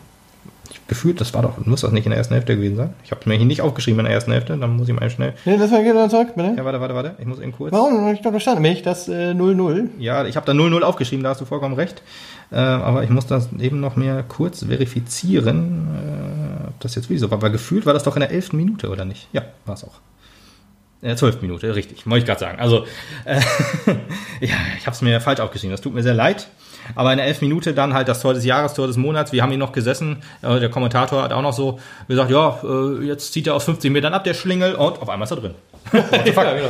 [0.88, 2.94] Gefühlt, das war doch, muss das nicht in der ersten Hälfte gewesen sein?
[3.04, 5.34] Ich habe mir hier nicht aufgeschrieben in der ersten Hälfte, dann muss ich mal schnell.
[5.44, 6.54] Nee, das war geht dann zurück, bitte.
[6.56, 7.72] Ja, warte, warte, warte, ich muss eben kurz.
[7.72, 8.12] Warum?
[8.12, 9.88] Ich glaube, da stand nämlich das äh, 0-0.
[9.98, 12.02] Ja, ich habe da 0-0 aufgeschrieben, da hast du vollkommen recht.
[12.52, 15.88] Äh, aber ich muss das eben noch mehr kurz verifizieren,
[16.64, 17.42] äh, ob das jetzt wie so war.
[17.42, 18.52] Weil gefühlt war das doch in der 11.
[18.52, 19.28] Minute, oder nicht?
[19.32, 20.00] Ja, war es auch.
[21.02, 21.42] In der 12.
[21.42, 22.58] Minute, richtig, wollte ich gerade sagen.
[22.60, 22.84] Also,
[23.24, 23.40] äh,
[24.40, 26.48] ja, ich habe es mir falsch aufgeschrieben, das tut mir sehr leid.
[26.94, 27.42] Aber in der 11.
[27.42, 29.32] Minute dann halt das Tor des Jahres, Tor des Monats.
[29.32, 30.22] Wir haben hier noch gesessen.
[30.42, 31.78] Äh, der Kommentator hat auch noch so
[32.08, 34.74] gesagt, ja, äh, jetzt zieht er aus 15 Metern ab, der Schlingel.
[34.74, 35.54] Und auf einmal ist er drin.
[35.92, 36.00] ja,
[36.54, 36.68] genau.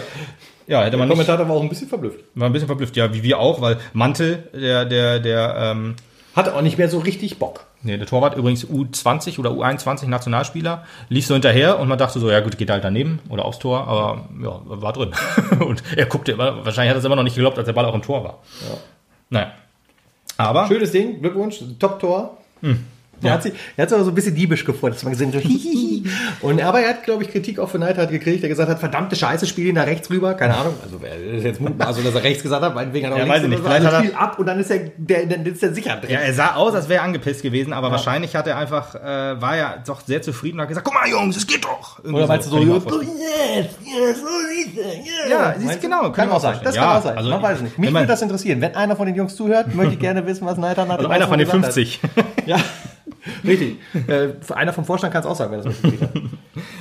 [0.69, 2.19] Ja, hätte Der man nicht Kommentator war auch ein bisschen verblüfft.
[2.35, 5.95] war ein bisschen verblüfft, ja, wie wir auch, weil Mantel, der, der, der, ähm,
[6.35, 7.67] Hatte auch nicht mehr so richtig Bock.
[7.83, 12.29] nee, der Torwart übrigens U20 oder U21 Nationalspieler, lief so hinterher und man dachte so,
[12.31, 15.12] ja gut, geht halt daneben oder aufs Tor, aber ja, war drin.
[15.61, 17.85] und er guckte immer, wahrscheinlich hat er es immer noch nicht geglaubt, als der Ball
[17.85, 18.39] auch im Tor war.
[19.31, 19.53] Naja.
[20.37, 22.39] Aber, Schönes Ding, Glückwunsch, Top-Tor.
[23.23, 25.33] Er hat sich, er hat sich aber so ein bisschen diebisch gefreut, dass man gesehen
[25.35, 26.05] hat, so hihihi.
[26.43, 29.17] Und, aber er hat, glaube ich, Kritik auch von Neidhardt gekriegt, der gesagt hat, verdammte
[29.17, 30.35] Scheiße, spiel ihn da rechts rüber.
[30.35, 33.25] Keine Ahnung, also wer ist jetzt mutmaßung, dass er rechts gesagt hat, meinetwegen hat er
[33.25, 33.59] auch Ja, links ich nicht.
[33.59, 33.64] so.
[33.64, 35.97] Vielleicht Also hat er- spiel ab und dann ist er, der, dann ist er sicher
[35.97, 36.11] drin.
[36.11, 39.41] ja, er sah aus, als wäre er angepisst gewesen, aber wahrscheinlich hat er einfach, äh,
[39.41, 41.99] war ja doch sehr zufrieden und hat gesagt, guck mal Jungs, es geht doch.
[42.01, 43.11] Irgendwie Oder meinst du so, kann mir so, auch vorstellen.
[43.57, 45.31] yes, yes, so siehst du, yes.
[45.31, 45.79] Ja, siehst du?
[45.81, 47.79] genau, kann Kann auch sein, das kann Ja, auch sein, also man weiß es nicht.
[47.79, 48.61] Mich würde das interessieren.
[48.61, 51.27] Wenn einer von den Jungs zuhört, möchte ich gerne wissen, was Neidhardt Also dem einer
[51.27, 52.01] von den Ausflug gesagt 50.
[52.17, 52.25] hat.
[52.47, 52.57] Ja,
[53.45, 53.77] richtig.
[54.07, 56.11] Äh, einer vom Vorstand kann es auch sagen, wenn das mitgekriegt hat.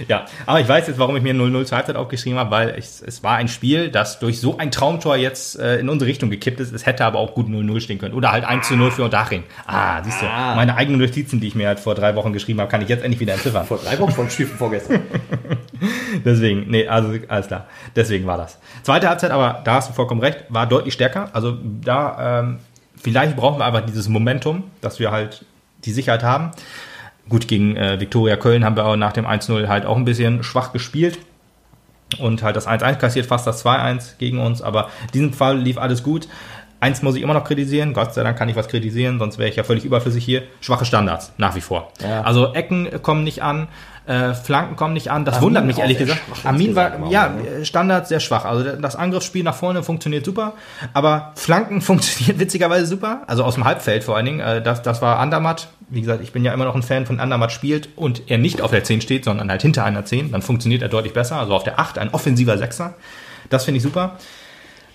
[0.07, 2.85] Ja, aber ich weiß jetzt, warum ich mir 0-0 zur Halbzeit aufgeschrieben habe, weil ich,
[3.05, 6.59] es war ein Spiel, das durch so ein Traumtor jetzt äh, in unsere Richtung gekippt
[6.61, 6.73] ist.
[6.73, 8.13] Es hätte aber auch gut 0-0 stehen können.
[8.13, 9.43] Oder halt 1-0 für Unterhaching.
[9.65, 10.55] Ah, siehst du, Ah.
[10.55, 13.03] meine eigenen Notizen, die ich mir halt vor drei Wochen geschrieben habe, kann ich jetzt
[13.03, 13.65] endlich wieder entziffern.
[13.65, 15.01] Vor drei Wochen vom Spiel von vorgestern.
[16.25, 17.65] Deswegen, nee, also alles klar.
[17.95, 18.59] Deswegen war das.
[18.83, 21.29] Zweite Halbzeit, aber da hast du vollkommen recht, war deutlich stärker.
[21.33, 22.59] Also da, ähm,
[23.01, 25.45] vielleicht brauchen wir einfach dieses Momentum, dass wir halt
[25.85, 26.51] die Sicherheit haben.
[27.29, 30.43] Gut, gegen äh, Viktoria Köln haben wir auch nach dem 1-0 halt auch ein bisschen
[30.43, 31.17] schwach gespielt
[32.19, 35.77] und halt das 1-1 kassiert, fast das 2-1 gegen uns, aber in diesem Fall lief
[35.77, 36.27] alles gut.
[36.81, 39.49] Eins muss ich immer noch kritisieren, Gott sei Dank kann ich was kritisieren, sonst wäre
[39.49, 40.43] ich ja völlig überflüssig hier.
[40.61, 41.91] Schwache Standards, nach wie vor.
[42.03, 42.21] Ja.
[42.21, 43.69] Also Ecken kommen nicht an,
[44.05, 46.21] äh, Flanken kommen nicht an, das Armin wundert mich ehrlich gesagt.
[46.43, 47.65] Armin war, ja, ne?
[47.65, 48.45] Standards sehr schwach.
[48.45, 50.53] Also das Angriffsspiel nach vorne funktioniert super,
[50.93, 53.23] aber Flanken funktioniert witzigerweise super.
[53.25, 54.39] Also aus dem Halbfeld vor allen Dingen.
[54.41, 55.69] Äh, Das, das war Andermatt.
[55.89, 58.61] Wie gesagt, ich bin ja immer noch ein Fan von Andermatt spielt und er nicht
[58.61, 60.31] auf der 10 steht, sondern halt hinter einer 10.
[60.31, 61.37] Dann funktioniert er deutlich besser.
[61.37, 62.95] Also auf der 8 ein offensiver Sechser.
[63.49, 64.17] Das finde ich super.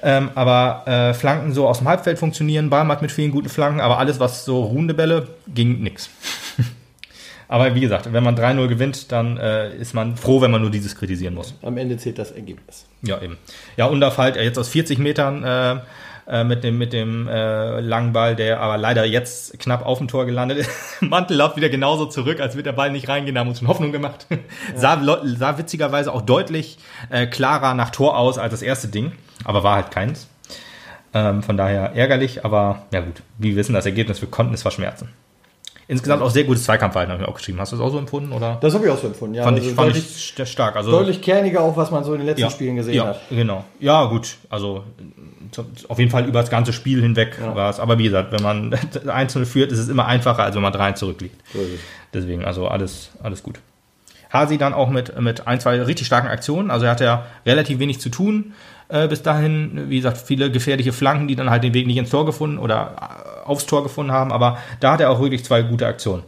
[0.02, 3.98] Ähm, aber äh, Flanken so aus dem Halbfeld funktionieren, Ballmatt mit vielen guten Flanken, aber
[3.98, 6.08] alles, was so ruhende Bälle, ging nix.
[7.48, 10.70] aber wie gesagt, wenn man 3-0 gewinnt, dann äh, ist man froh, wenn man nur
[10.70, 11.54] dieses kritisieren muss.
[11.62, 12.86] Am Ende zählt das Ergebnis.
[13.02, 13.36] Ja, eben.
[13.76, 15.80] Ja, Undaf halt, äh, jetzt aus 40 Metern äh,
[16.28, 20.08] äh, mit dem, mit dem äh, langen Ball, der aber leider jetzt knapp auf dem
[20.08, 20.70] Tor gelandet ist.
[21.00, 23.58] Mantel läuft wieder genauso zurück, als wird der Ball nicht reingehen, da haben wir uns
[23.60, 24.26] schon Hoffnung gemacht.
[24.74, 26.78] sah, lo- sah witzigerweise auch deutlich
[27.10, 29.12] äh, klarer nach Tor aus als das erste Ding,
[29.44, 30.28] aber war halt keins.
[31.12, 35.08] Ähm, von daher ärgerlich, aber ja gut, wir wissen, das Ergebnis, wir konnten es verschmerzen.
[35.90, 37.58] Insgesamt auch sehr gutes Zweikampfverhalten, habe ich auch geschrieben.
[37.58, 38.30] Hast du das auch so empfunden?
[38.30, 38.58] Oder?
[38.60, 39.42] Das habe ich auch so empfunden, ja.
[39.42, 40.76] fand also ich, fand deutlich, ich st- stark.
[40.76, 43.20] Also, deutlich kerniger auch, was man so in den letzten Spielen gesehen ja, hat.
[43.28, 43.64] Genau.
[43.80, 44.36] Ja, gut.
[44.48, 44.84] Also
[45.88, 47.56] auf jeden Fall über das ganze Spiel hinweg Ja.
[47.56, 47.80] war es.
[47.80, 48.72] Aber wie gesagt, wenn man
[49.08, 51.40] einzeln führt, ist es immer einfacher, als wenn man 3 zurückliegt.
[51.52, 51.58] So.
[52.14, 53.58] Deswegen, also alles, alles gut.
[54.32, 56.70] Hasi dann auch mit, mit ein, zwei richtig starken Aktionen.
[56.70, 58.52] Also er hatte ja relativ wenig zu tun
[58.90, 59.88] äh, bis dahin.
[59.88, 62.96] Wie gesagt, viele gefährliche Flanken, die dann halt den Weg nicht ins Tor gefunden oder
[63.44, 64.32] äh, aufs Tor gefunden haben.
[64.32, 66.22] Aber da hat er auch wirklich zwei gute Aktionen.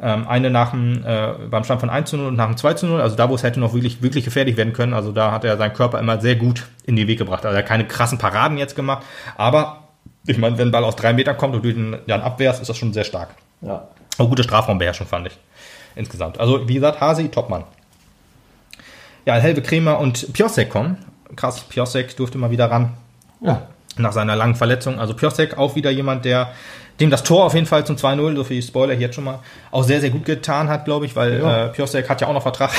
[0.00, 2.74] Ähm, eine nach dem, äh, beim Stand von 1 zu 0 und nach dem 2
[2.74, 4.92] zu 0, also da, wo es hätte noch wirklich, wirklich gefährlich werden können.
[4.92, 7.44] Also da hat er seinen Körper immer sehr gut in den Weg gebracht.
[7.44, 9.04] Also er hat keine krassen Paraden jetzt gemacht.
[9.36, 9.84] Aber
[10.26, 12.68] ich meine, wenn ein Ball aus drei Metern kommt und du den dann abwehrst, ist
[12.68, 13.30] das schon sehr stark.
[13.60, 13.88] Ja.
[14.18, 15.38] Auch gute Strafraumbeherrschung fand ich.
[15.96, 16.40] Insgesamt.
[16.40, 17.64] Also, wie gesagt, Hasi, Topmann.
[19.26, 20.98] Ja, Helve Kremer und Piosek kommen.
[21.36, 22.92] Krass, Piosek durfte mal wieder ran
[23.40, 23.62] ja.
[23.96, 24.98] nach seiner langen Verletzung.
[24.98, 26.52] Also Piosek auch wieder jemand, der
[27.00, 29.40] dem das Tor auf jeden Fall zum 2-0, so viel Spoiler hier jetzt schon mal,
[29.72, 31.64] auch sehr, sehr gut getan hat, glaube ich, weil Ja.
[31.64, 32.70] äh, Piosek hat ja auch noch Vertrag.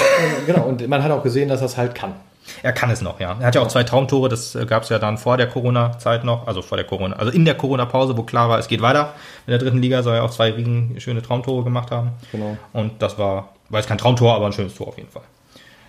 [0.45, 2.13] Genau, und man hat auch gesehen, dass das halt kann.
[2.63, 3.35] er kann es noch, ja.
[3.39, 6.47] Er hat ja auch zwei Traumtore, das gab es ja dann vor der Corona-Zeit noch,
[6.47, 9.13] also vor der Corona, also in der Corona-Pause, wo klar war, es geht weiter.
[9.47, 12.11] In der dritten Liga soll er auch zwei riesen schöne Traumtore gemacht haben.
[12.31, 12.55] Genau.
[12.71, 15.23] Und das war, war jetzt kein Traumtor, aber ein schönes Tor auf jeden Fall.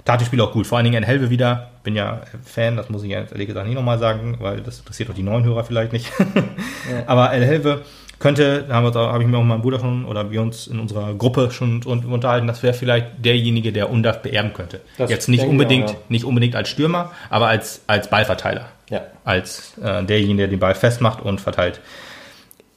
[0.07, 0.67] Tat das Spiel auch gut.
[0.67, 1.69] Vor allen Dingen in Helve wieder.
[1.83, 5.11] Bin ja Fan, das muss ich jetzt ehrlich gesagt nicht nochmal sagen, weil das interessiert
[5.11, 6.11] auch die neuen Hörer vielleicht nicht.
[7.07, 7.83] Aber El Helve
[8.19, 11.13] könnte, da habe ich mir auch mit meinem Bruder schon oder wir uns in unserer
[11.15, 14.81] Gruppe schon un- unterhalten, das wäre vielleicht derjenige, der Undaf beerben könnte.
[14.97, 15.99] Das jetzt nicht unbedingt, auch, ja.
[16.09, 18.67] nicht unbedingt als Stürmer, aber als, als Ballverteiler.
[18.89, 19.03] Ja.
[19.25, 21.81] Als äh, derjenige, der den Ball festmacht und verteilt.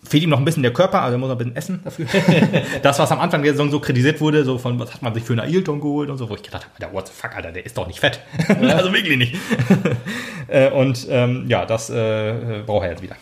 [0.02, 2.06] Fehlt ihm noch ein bisschen der Körper, also er muss noch ein bisschen essen dafür.
[2.82, 5.24] das, was am Anfang der Saison so kritisiert wurde, so von, was hat man sich
[5.24, 7.66] für einen Ailton geholt und so, wo ich gedacht habe, what the fuck, Alter, der
[7.66, 8.22] ist doch nicht fett.
[8.48, 9.36] also wirklich nicht.
[10.52, 13.16] Äh, und ähm, ja, das äh, braucht er jetzt wieder.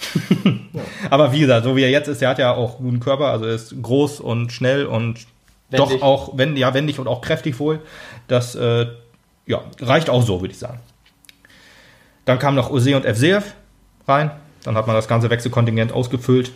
[1.10, 3.44] Aber wie gesagt, so wie er jetzt ist, der hat ja auch guten Körper, also
[3.44, 5.28] er ist groß und schnell und
[5.70, 6.00] Wendig.
[6.00, 7.82] doch auch, wenn, ja, wendig und auch kräftig wohl.
[8.30, 8.88] Das äh,
[9.46, 10.80] ja, reicht auch so, würde ich sagen.
[12.24, 13.54] Dann kam noch Ose und Evseev
[14.08, 14.32] rein.
[14.64, 16.52] Dann hat man das ganze Wechselkontingent ausgefüllt.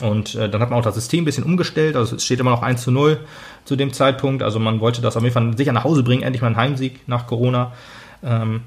[0.00, 1.96] Und äh, dann hat man auch das System ein bisschen umgestellt.
[1.96, 3.18] Also es steht immer noch 1 zu 0
[3.64, 4.42] zu dem Zeitpunkt.
[4.42, 7.00] Also man wollte das auf jeden Fall sicher nach Hause bringen, endlich mal einen Heimsieg
[7.06, 7.72] nach Corona.
[8.22, 8.62] Ähm,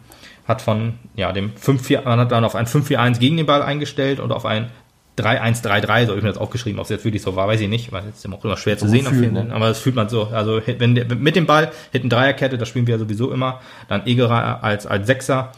[0.48, 4.20] hat von ja, dem 5-4, man hat dann auf ein 5-4-1 gegen den Ball eingestellt
[4.20, 4.70] und auf ein
[5.18, 7.70] 3-1-3-3, so habe ich mir das aufgeschrieben, ob es jetzt wirklich so war, weiß ich
[7.70, 9.06] nicht, weil es ist immer auch immer schwer zu So sehen.
[9.06, 9.50] fühlen, ne?
[9.52, 10.24] Aber das fühlt man so.
[10.28, 14.08] Also wenn der, mit dem Ball, hinten Dreierkette, das spielen wir ja sowieso immer, dann
[14.08, 15.52] Egerer als, als Sechser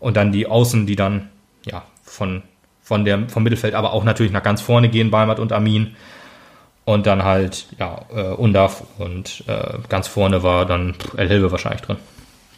[0.00, 1.28] und dann die Außen, die dann
[1.64, 2.42] ja von,
[2.86, 5.96] von der, vom Mittelfeld, aber auch natürlich nach ganz vorne gehen, Balmert und Amin.
[6.84, 11.80] Und dann halt, ja, äh, Undaf und äh, ganz vorne war dann El Hilbe wahrscheinlich
[11.82, 11.96] drin.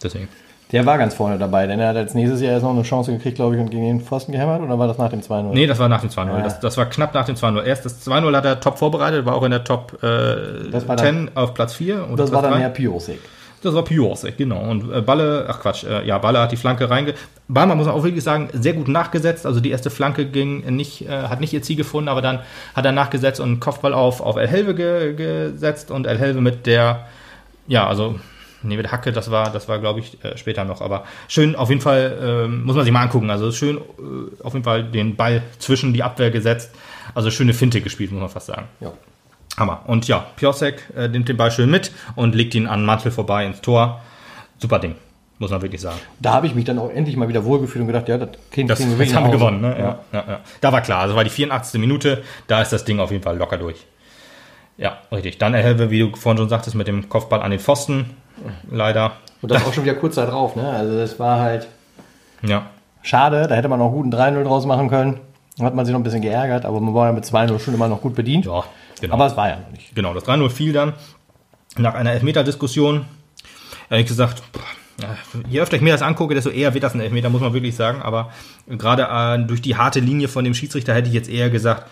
[0.03, 0.29] Deswegen.
[0.71, 3.11] Der war ganz vorne dabei, denn er hat als nächstes Jahr erst noch eine Chance
[3.11, 5.45] gekriegt, glaube ich, und gegen den Pfosten gehämmert, oder war das nach dem 2-0?
[5.55, 6.27] Nee, das war nach dem 2-0.
[6.27, 6.43] Ja.
[6.43, 7.63] Das, das war knapp nach dem 2-0.
[7.65, 10.97] Erst das 2-0 hat er top vorbereitet, war auch in der Top äh, Das war
[10.97, 12.07] dann- 10 auf Platz 4.
[12.09, 12.61] Oder das war Platz dann drei.
[12.61, 13.21] Herr Piosek.
[13.63, 14.61] Das war Piosek, genau.
[14.61, 17.15] Und äh, Balle, ach Quatsch, äh, ja, Balle hat die Flanke reinge...
[17.51, 19.47] Balmer muss man auch wirklich sagen, sehr gut nachgesetzt.
[19.47, 22.41] Also die erste Flanke ging nicht, äh, hat nicht ihr Ziel gefunden, aber dann
[22.75, 26.67] hat er nachgesetzt und Kopfball auf, auf El Helve ge, gesetzt und El Helve mit
[26.67, 27.07] der,
[27.67, 28.21] ja, also,
[28.63, 30.83] nee, mit der Hacke, das war, das war, glaube ich, äh, später noch.
[30.83, 33.31] Aber schön, auf jeden Fall, ähm, muss man sich mal angucken.
[33.31, 36.71] Also schön, äh, auf jeden Fall den Ball zwischen die Abwehr gesetzt.
[37.15, 38.67] Also schöne Finte gespielt, muss man fast sagen.
[38.81, 38.93] Ja.
[39.59, 39.81] Hammer.
[39.87, 43.45] Und ja, Piosek äh, nimmt den Ball schön mit und legt ihn an Mantel vorbei
[43.47, 44.01] ins Tor.
[44.59, 44.95] Super Ding,
[45.39, 45.99] muss man wirklich sagen.
[46.21, 48.69] Da habe ich mich dann auch endlich mal wieder wohlgefühlt und gedacht, ja, das kriegen,
[48.69, 49.77] Das, kriegen das haben wir gewonnen, ne?
[49.79, 49.99] Ja.
[50.13, 50.41] Ja, ja.
[50.61, 51.81] Da war klar, also war die 84.
[51.81, 53.87] Minute, da ist das Ding auf jeden Fall locker durch.
[54.77, 55.39] Ja, richtig.
[55.39, 58.11] Dann erhelfe, wie du vorhin schon sagtest, mit dem Kopfball an den Pfosten.
[58.71, 59.13] Leider.
[59.43, 60.69] Und das auch schon wieder kurz da drauf, ne?
[60.69, 61.67] Also das war halt
[62.43, 62.67] Ja.
[63.03, 65.21] schade, da hätte man noch guten 3-0 draus machen können.
[65.57, 67.75] Da hat man sich noch ein bisschen geärgert, aber man war ja mit 2-0 schon
[67.75, 68.47] immer noch gut bedient.
[68.47, 68.63] Ja,
[69.01, 69.15] genau.
[69.15, 69.95] Aber es war ja noch nicht.
[69.95, 70.95] Genau, das 3-0 fiel dann
[71.77, 73.05] nach einer Elfmeter-Diskussion.
[73.91, 74.43] Ehrlich gesagt,
[75.49, 77.77] je öfter ich mir das angucke, desto eher wird das ein Elfmeter, muss man wirklich
[77.77, 78.03] sagen.
[78.03, 78.33] Aber
[78.67, 79.05] gerade
[79.43, 81.89] äh, durch die harte Linie von dem Schiedsrichter hätte ich jetzt eher gesagt,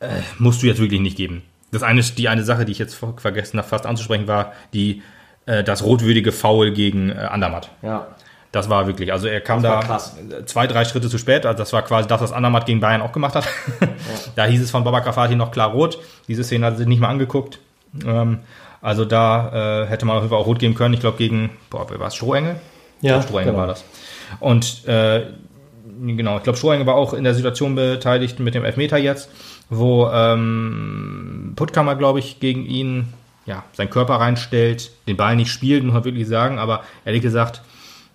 [0.00, 1.42] äh, musst du jetzt wirklich nicht geben.
[1.70, 5.02] Das eine, die eine Sache, die ich jetzt ver- vergessen habe, fast anzusprechen, war die,
[5.46, 7.70] äh, das rotwürdige Foul gegen äh, Andermatt.
[7.82, 8.08] Ja.
[8.52, 10.14] Das war wirklich, also er kam da krass.
[10.44, 11.46] zwei, drei Schritte zu spät.
[11.46, 13.48] Also das war quasi das, was Andermatt gegen Bayern auch gemacht hat.
[14.36, 15.98] Da hieß es von Baba Grafati noch klar rot.
[16.28, 17.58] Diese Szene hat er sich nicht mal angeguckt.
[18.06, 18.40] Ähm,
[18.82, 20.92] also da äh, hätte man auf jeden Fall auch rot geben können.
[20.92, 22.14] Ich glaube gegen, boah, wer war es?
[22.14, 22.56] Strohengel?
[23.00, 23.58] Ja, Strohengel genau.
[23.58, 23.84] war das.
[24.38, 25.22] Und äh,
[26.04, 29.30] genau, ich glaube, Strohenge war auch in der Situation beteiligt mit dem Elfmeter jetzt,
[29.70, 33.12] wo ähm, Puttkammer, glaube ich, gegen ihn
[33.46, 37.62] ja, seinen Körper reinstellt, den Ball nicht spielt, muss man wirklich sagen, aber ehrlich gesagt,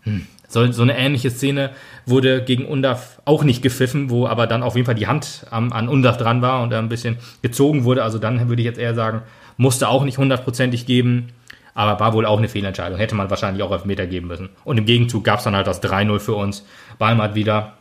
[0.07, 1.71] hm, so, so eine ähnliche Szene
[2.05, 5.73] wurde gegen Undaf auch nicht gepfiffen, wo aber dann auf jeden Fall die Hand am,
[5.73, 8.03] an Undaf dran war und da ein bisschen gezogen wurde.
[8.03, 9.21] Also dann würde ich jetzt eher sagen,
[9.57, 11.33] musste auch nicht hundertprozentig geben,
[11.73, 12.97] aber war wohl auch eine Fehlentscheidung.
[12.97, 14.49] Hätte man wahrscheinlich auch Elfmeter geben müssen.
[14.63, 16.65] Und im Gegenzug gab es dann halt das 3-0 für uns.
[16.97, 17.76] Balmert wieder,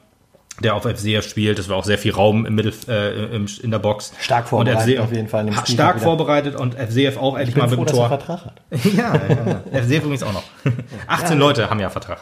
[0.62, 1.58] der auf FCF spielt.
[1.58, 4.12] Das war auch sehr viel Raum im Mittel, äh, im, in der Box.
[4.20, 7.78] Stark vorbereitet und FCF, auf jeden Fall Stark vorbereitet und FCF auch endlich mal mit
[7.78, 8.08] froh, dem Tor.
[8.08, 8.60] Vertrag hat.
[8.96, 9.14] Ja,
[9.72, 9.80] ja.
[9.82, 10.44] FCF übrigens auch noch.
[11.06, 12.20] 18 Leute haben ja Vertrag.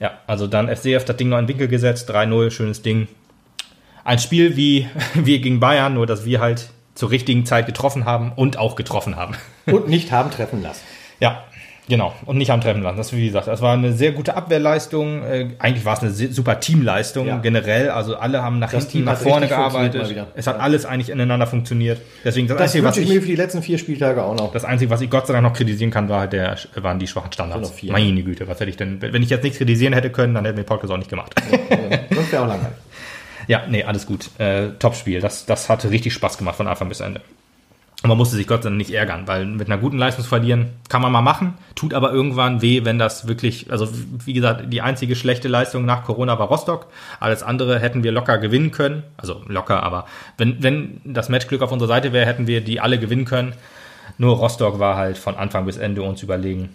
[0.00, 3.08] Ja, also dann FCF das Ding noch in den Winkel gesetzt, 3-0, schönes Ding.
[4.04, 8.32] Ein Spiel wie wir gegen Bayern, nur dass wir halt zur richtigen Zeit getroffen haben
[8.34, 9.34] und auch getroffen haben.
[9.66, 10.82] Und nicht haben treffen lassen.
[11.20, 11.44] Ja,
[11.88, 12.14] genau.
[12.26, 12.96] Und nicht am Treffen lassen.
[12.96, 15.22] Das, wie gesagt, das war eine sehr gute Abwehrleistung.
[15.22, 17.38] Äh, eigentlich war es eine super Teamleistung Ja.
[17.38, 17.90] generell.
[17.90, 20.26] Also alle haben nach Das hinten, Team nach hat vorne gearbeitet.
[20.34, 22.00] Es hat alles eigentlich ineinander funktioniert.
[22.24, 24.52] Deswegen das, Das Einzige, was wünsche ich mir für die letzten vier Spieltage auch noch.
[24.52, 27.06] das Einzige, was ich Gott sei Dank noch kritisieren kann, war halt der, waren die
[27.06, 27.70] schwachen Standards.
[27.70, 27.92] Vier.
[27.92, 30.56] Meine Güte, was hätte ich denn, wenn ich jetzt nichts kritisieren hätte können, dann hätten
[30.56, 31.34] wir den Podcast auch nicht gemacht.
[32.14, 32.76] Sonst wäre auch langweilig.
[33.48, 34.30] Ja, nee, alles gut.
[34.38, 35.20] Äh, Top-Spiel.
[35.20, 37.20] Das, das hatte richtig Spaß gemacht von Anfang bis Ende.
[38.02, 40.70] Und man musste sich Gott sei Dank nicht ärgern, weil mit einer guten Leistung verlieren
[40.88, 43.88] kann man mal machen, tut aber irgendwann weh, wenn das wirklich, also
[44.24, 46.88] wie gesagt, die einzige schlechte Leistung nach Corona war Rostock.
[47.20, 49.04] Alles andere hätten wir locker gewinnen können.
[49.16, 52.98] Also locker, aber wenn, wenn das Matchglück auf unserer Seite wäre, hätten wir die alle
[52.98, 53.54] gewinnen können.
[54.18, 56.70] Nur Rostock war halt von Anfang bis Ende uns überlegen.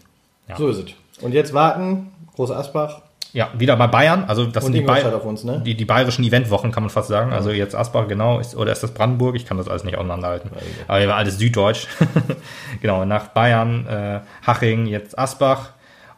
[0.57, 1.21] So ist es.
[1.21, 3.01] Und jetzt warten, Groß Asbach
[3.37, 4.23] Ja, wieder bei Bayern.
[4.27, 5.61] Also das und sind die, Ingolstadt Bay auf uns, ne?
[5.63, 7.33] die, die bayerischen Eventwochen, kann man fast sagen.
[7.33, 9.35] Also jetzt Asbach, genau, ist, oder ist das Brandenburg?
[9.35, 10.49] Ich kann das alles nicht auseinanderhalten.
[10.87, 11.85] Aber hier war alles Süddeutsch.
[12.81, 15.73] genau, nach Bayern, äh, Haching, jetzt Asbach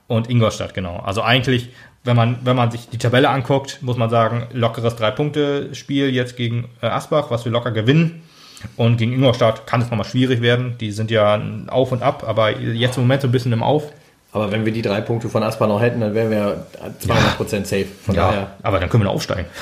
[0.07, 0.95] und Ingolstadt, genau.
[0.99, 1.71] Also eigentlich,
[2.05, 6.69] wenn man, wenn man sich die Tabelle anguckt, muss man sagen, lockeres Drei-Punkte-Spiel jetzt gegen
[6.81, 8.21] äh, Asbach, was wir locker gewinnen.
[8.77, 10.77] Und gegen Ingolstadt kann es nochmal schwierig werden.
[10.79, 13.91] Die sind ja auf und ab, aber jetzt im Moment so ein bisschen im Auf.
[14.31, 16.65] Aber wenn wir die drei Punkte von Asbach noch hätten, dann wären wir
[17.01, 17.87] 200% safe.
[18.05, 18.51] Von daher.
[18.61, 19.47] aber dann können wir noch aufsteigen.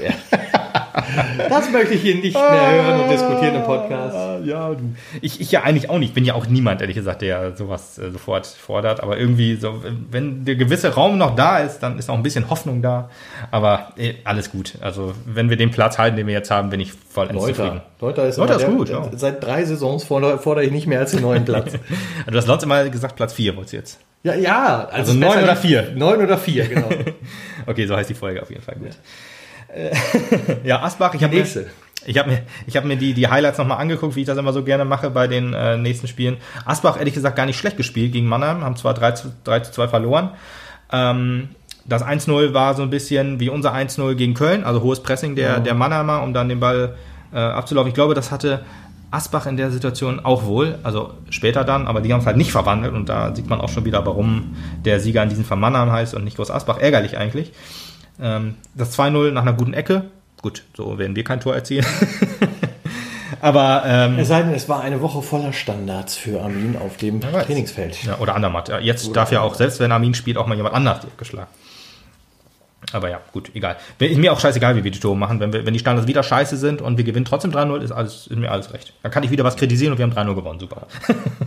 [1.48, 4.44] Das möchte ich hier nicht mehr hören und diskutieren im Podcast.
[4.44, 4.94] Ja, du.
[5.20, 6.10] Ich, ich ja eigentlich auch nicht.
[6.10, 9.02] Ich bin ja auch niemand, ehrlich gesagt, der sowas äh, sofort fordert.
[9.02, 12.50] Aber irgendwie so, wenn der gewisse Raum noch da ist, dann ist auch ein bisschen
[12.50, 13.10] Hoffnung da.
[13.50, 14.74] Aber äh, alles gut.
[14.80, 17.34] Also, wenn wir den Platz halten, den wir jetzt haben, bin ich zufrieden.
[17.34, 17.82] Neuter.
[18.00, 19.08] Neuter ist, immer ist gut, ja.
[19.16, 21.72] Seit drei Saisons fordere, fordere ich nicht mehr als den neuen Platz.
[21.74, 21.78] Also,
[22.30, 24.00] du hast sonst immer gesagt, Platz 4 wolltest du jetzt.
[24.22, 24.88] ja, ja.
[24.90, 25.92] Also ist neun oder vier?
[25.94, 26.88] Neun oder vier, genau.
[27.66, 28.88] Okay, so heißt die Folge auf jeden Fall gut.
[28.88, 28.92] Äh,
[30.64, 31.46] Ja, Asbach, ich habe mir,
[32.06, 34.52] ich hab mir, ich hab mir die, die Highlights nochmal angeguckt, wie ich das immer
[34.52, 36.36] so gerne mache bei den äh, nächsten Spielen.
[36.64, 39.72] Asbach, ehrlich gesagt, gar nicht schlecht gespielt gegen Mannheim, haben zwar 3 zu, 3 zu
[39.72, 40.30] 2 verloren.
[40.92, 41.48] Ähm,
[41.86, 45.60] das 1-0 war so ein bisschen wie unser 1-0 gegen Köln, also hohes Pressing der,
[45.60, 46.96] der Mannheimer, um dann den Ball
[47.32, 47.88] äh, abzulaufen.
[47.88, 48.64] Ich glaube, das hatte
[49.10, 52.52] Asbach in der Situation auch wohl, also später dann, aber die haben es halt nicht
[52.52, 55.92] verwandelt und da sieht man auch schon wieder, warum der Sieger in diesem Fall Mannheim
[55.92, 56.78] heißt und nicht Groß Asbach.
[56.78, 57.52] Ärgerlich eigentlich.
[58.20, 60.10] Ähm, das 2-0 nach einer guten Ecke.
[60.42, 61.86] Gut, so werden wir kein Tor erzielen.
[63.40, 67.20] aber ähm, Es sei denn, es war eine Woche voller Standards für Armin auf dem.
[67.20, 68.04] Trainingsfeld.
[68.04, 68.68] Ja, oder Andermatt.
[68.68, 71.50] Ja, jetzt darf ja auch, selbst wenn Armin spielt, auch mal jemand anders geschlagen.
[72.94, 73.76] Aber ja, gut, egal.
[73.98, 75.40] Ist mir auch scheißegal, wie wir die Tore machen.
[75.40, 78.28] Wenn, wir, wenn die Standards wieder scheiße sind und wir gewinnen trotzdem 3-0, ist, alles,
[78.28, 78.92] ist mir alles recht.
[79.02, 80.60] Dann kann ich wieder was kritisieren und wir haben 3-0 gewonnen.
[80.60, 80.86] Super.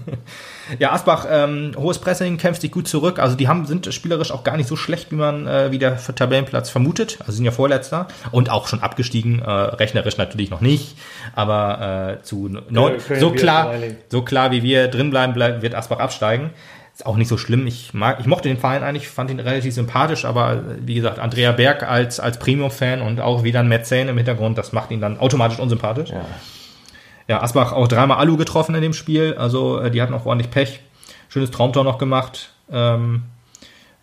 [0.79, 3.17] ja, Asbach, ähm, hohes Pressing, kämpft sich gut zurück.
[3.17, 5.97] Also die haben, sind spielerisch auch gar nicht so schlecht, wie man äh, wie der
[5.97, 7.17] Tabellenplatz vermutet.
[7.21, 9.39] Also sind ja Vorletzter und auch schon abgestiegen.
[9.39, 10.97] Äh, rechnerisch natürlich noch nicht,
[11.33, 13.73] aber äh, zu neun, so klar,
[14.09, 16.51] so klar wie wir drin bleiben, bleib, wird Asbach absteigen.
[16.97, 17.67] Ist auch nicht so schlimm.
[17.67, 21.19] Ich mag, ich mochte den Verein eigentlich, fand ihn relativ sympathisch, aber äh, wie gesagt,
[21.19, 24.99] Andrea Berg als, als Premium-Fan und auch wieder ein Mäzen im Hintergrund, das macht ihn
[24.99, 26.09] dann automatisch unsympathisch.
[26.09, 26.25] Ja.
[27.27, 30.49] Ja, Asbach auch dreimal Alu getroffen in dem Spiel, also äh, die hatten auch ordentlich
[30.49, 30.79] Pech.
[31.29, 32.49] Schönes Traumtor noch gemacht.
[32.71, 33.25] Ähm,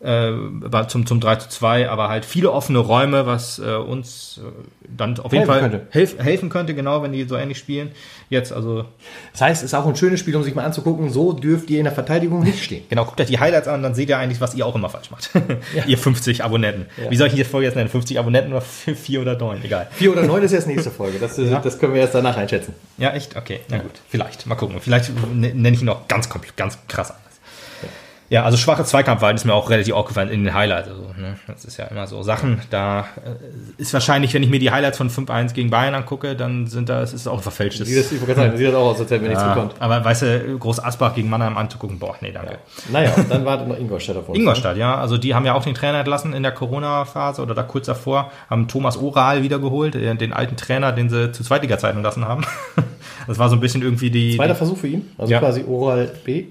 [0.04, 4.50] äh, zum, zum 3 zu 2, aber halt viele offene Räume, was äh, uns äh,
[4.86, 5.86] dann auf jeden Helfen Fall könnte.
[5.90, 7.92] Helf, helfen könnte, genau, wenn die so ähnlich spielen.
[8.28, 8.84] Jetzt, also
[9.32, 11.10] Das heißt, es ist auch ein schönes Spiel, um sich mal anzugucken.
[11.10, 12.84] So dürft ihr in der Verteidigung nicht stehen.
[12.94, 15.10] Genau, guckt euch die Highlights an, dann seht ihr eigentlich, was ihr auch immer falsch
[15.10, 15.30] macht.
[15.86, 16.86] ihr 50 Abonnenten.
[17.08, 17.88] Wie soll ich die Folge jetzt nennen?
[17.88, 18.60] 50 Abonnenten oder
[18.94, 19.64] 4 oder 9?
[19.64, 19.88] Egal.
[19.90, 21.18] Vier oder neun ist jetzt nächste Folge.
[21.18, 22.74] Das, das können wir erst danach einschätzen.
[22.98, 23.36] Ja, echt?
[23.36, 23.92] Okay, na gut.
[24.08, 24.46] Vielleicht.
[24.46, 24.76] Mal gucken.
[24.80, 27.23] Vielleicht nenne ich ihn auch ganz, ganz krass anders.
[28.30, 30.88] Ja, also schwache Zweikampfwahl ist mir auch relativ aufgefallen in den Highlights.
[30.88, 31.36] Also, ne?
[31.46, 32.60] Das ist ja immer so Sachen.
[32.70, 36.66] Da äh, ist wahrscheinlich, wenn ich mir die Highlights von 5-1 gegen Bayern angucke, dann
[36.66, 37.86] sind da, es ist auch ein verfälschtes.
[37.86, 39.72] Sieht das, ich wollte sagen, sieht das auch aus, als hätten wir nichts ja, bekommen.
[39.78, 42.58] aber weißt du, Groß Asbach gegen Mannheim anzugucken, boah, nee, danke.
[42.90, 44.38] Naja, und dann wartet noch Ingolstadt auf uns.
[44.38, 44.96] Ingolstadt, ja.
[44.96, 48.30] Also die haben ja auch den Trainer entlassen in der Corona-Phase oder da kurz davor,
[48.48, 52.44] haben Thomas Oral wiedergeholt, äh, den alten Trainer, den sie zu Zweitliga-Zeiten entlassen haben.
[53.26, 54.36] Das war so ein bisschen irgendwie die.
[54.36, 55.38] Zweiter Versuch für ihn, also Ja.
[55.38, 56.46] quasi Oral B.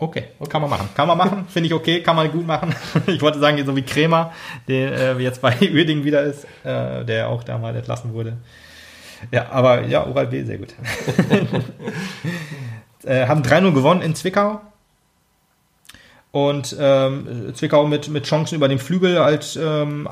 [0.00, 0.88] Okay, kann man machen.
[0.94, 2.72] Kann man machen, finde ich okay, kann man gut machen.
[3.08, 4.32] Ich wollte sagen, so wie Krämer,
[4.68, 8.36] der äh, jetzt bei Uerdingen wieder ist, äh, der auch da mal entlassen wurde.
[9.32, 10.72] Ja, aber ja, Oral B, sehr gut.
[13.04, 14.60] äh, haben 3-0 gewonnen in Zwickau.
[16.30, 20.06] Und ähm, Zwickau mit, mit Chancen über den Flügel halt, ähm,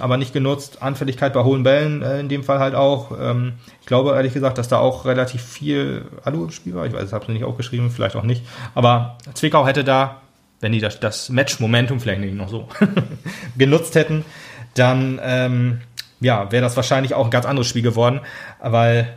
[0.00, 0.82] aber nicht genutzt.
[0.82, 3.10] Anfälligkeit bei hohen Bällen äh, in dem Fall halt auch.
[3.18, 6.84] Ähm, ich glaube ehrlich gesagt, dass da auch relativ viel Alu im Spiel war.
[6.84, 8.44] Ich weiß, ich habe es nicht aufgeschrieben, vielleicht auch nicht.
[8.74, 10.20] Aber Zwickau hätte da,
[10.60, 12.68] wenn die das, das Match-Momentum vielleicht nicht noch so
[13.56, 14.26] genutzt hätten,
[14.74, 15.80] dann ähm,
[16.20, 18.20] ja, wäre das wahrscheinlich auch ein ganz anderes Spiel geworden,
[18.60, 19.12] weil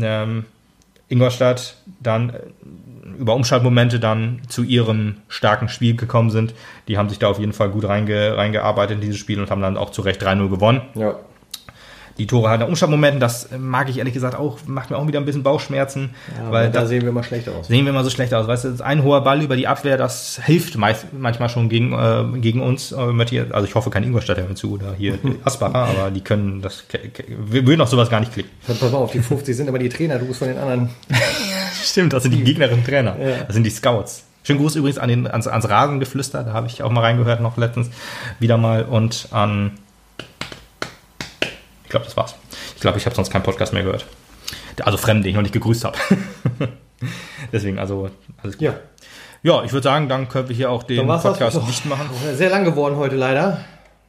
[0.00, 0.44] ähm,
[1.08, 2.40] Ingolstadt dann äh,
[3.18, 6.54] über Umschaltmomente dann zu ihrem starken Spiel gekommen sind.
[6.88, 9.62] Die haben sich da auf jeden Fall gut reinge, reingearbeitet in dieses Spiel und haben
[9.62, 10.82] dann auch zu Recht 3-0 gewonnen.
[10.94, 11.16] Ja.
[12.20, 15.24] Die Tore in Umschaltmomenten, das mag ich ehrlich gesagt auch, macht mir auch wieder ein
[15.24, 16.10] bisschen Bauchschmerzen,
[16.42, 17.68] Weil weil da da sehen wir mal schlechter aus.
[17.68, 18.46] sehen wir immer so schlecht aus.
[18.46, 22.38] Weißt du, ein hoher Ball über die Abwehr, das hilft meist, manchmal schon gegen, äh,
[22.38, 22.92] gegen uns.
[22.92, 22.96] Äh.
[23.52, 26.84] Also ich hoffe kein Ingolstadt hört zu oder hier Asbacher, aber die können das,
[27.26, 28.50] wir würden auf sowas gar nicht klicken.
[28.66, 30.90] Pass auf, die 50 sind aber die Trainer, du bist von den anderen.
[31.82, 33.16] Stimmt, das sind die gegnerischen Trainer.
[33.46, 34.24] Das sind die Scouts.
[34.42, 37.56] Schönen Gruß übrigens an den, ans, ans Rasengeflüster, da habe ich auch mal reingehört noch
[37.56, 37.90] letztens
[38.40, 39.72] wieder mal und an.
[41.90, 42.36] Ich glaube, das war's.
[42.76, 44.06] Ich glaube, ich habe sonst keinen Podcast mehr gehört.
[44.84, 45.98] Also Fremden, den ich noch nicht gegrüßt habe.
[47.52, 48.10] Deswegen, also
[48.40, 48.62] alles gut.
[48.68, 48.74] Ja.
[49.42, 51.04] Ja, ich würde sagen, dann können wir hier auch den.
[51.04, 52.08] Podcast nicht machen.
[52.36, 53.64] Sehr lang geworden heute leider.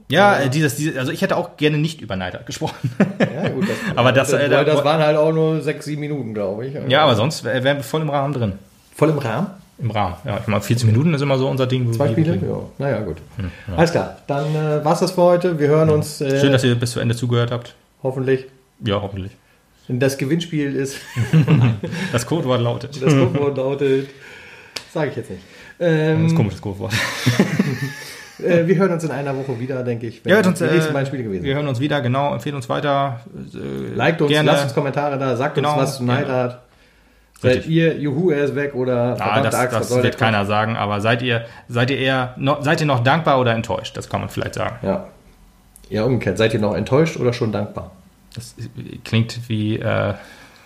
[0.10, 2.76] Ja, dieses, dieses, also ich hätte auch gerne nicht über Neidhardt gesprochen.
[3.20, 6.02] Ja, gut, das, Aber das, das, äh, da- das waren halt auch nur sechs, sieben
[6.02, 6.76] Minuten, glaube ich.
[6.88, 8.54] ja, aber sonst wär- wären wir voll im Rahmen drin.
[8.96, 9.48] Voll im Rahmen.
[9.82, 10.16] Im Rahmen.
[10.26, 11.92] Ja, ich meine, 14 Minuten ist immer so unser Ding.
[11.94, 12.36] Zwei Spiele?
[12.36, 13.18] Ja, naja, gut.
[13.76, 14.18] Alles klar.
[14.28, 15.58] Dann äh, war's das für heute.
[15.60, 17.74] Wir hören uns äh, Schön, dass ihr bis zu Ende zugehört habt.
[18.04, 18.46] hoffentlich.
[18.84, 19.32] Ja, hoffentlich.
[19.88, 20.98] Das Gewinnspiel ist,
[22.14, 23.02] Das Codewort lautet.
[23.02, 24.10] das Codewort lautet,
[24.94, 25.42] sage ich jetzt nicht.
[25.80, 26.94] Das ist ein Ähm, komisches Codewort.
[28.44, 30.94] äh, wir hören uns in einer Woche wieder, denke ich, wenn Ja, uns, nächsten äh,
[30.94, 32.34] beiden Spiele gewesen Wir hören uns wieder, genau.
[32.34, 33.22] Empfehlen uns weiter.
[33.54, 34.52] Äh, Liked uns, gerne.
[34.52, 36.44] lasst uns Kommentare da, sagt Genau, uns, was zu Neid gerne.
[36.44, 36.62] hat.
[37.42, 37.72] Seid Richtig.
[37.74, 41.24] ihr, juhu, er ist weg oder Ah, das, Axt, das wird keiner sagen, aber seid
[41.24, 43.98] ihr, seid ihr eher noch, seid ihr noch dankbar oder enttäuscht?
[43.98, 44.76] Das kann man vielleicht sagen.
[44.84, 45.08] Ja.
[45.90, 46.38] Ja, umgekehrt.
[46.38, 47.92] Seid ihr noch enttäuscht oder schon dankbar?
[48.36, 48.56] Das
[49.04, 50.14] klingt wie, äh,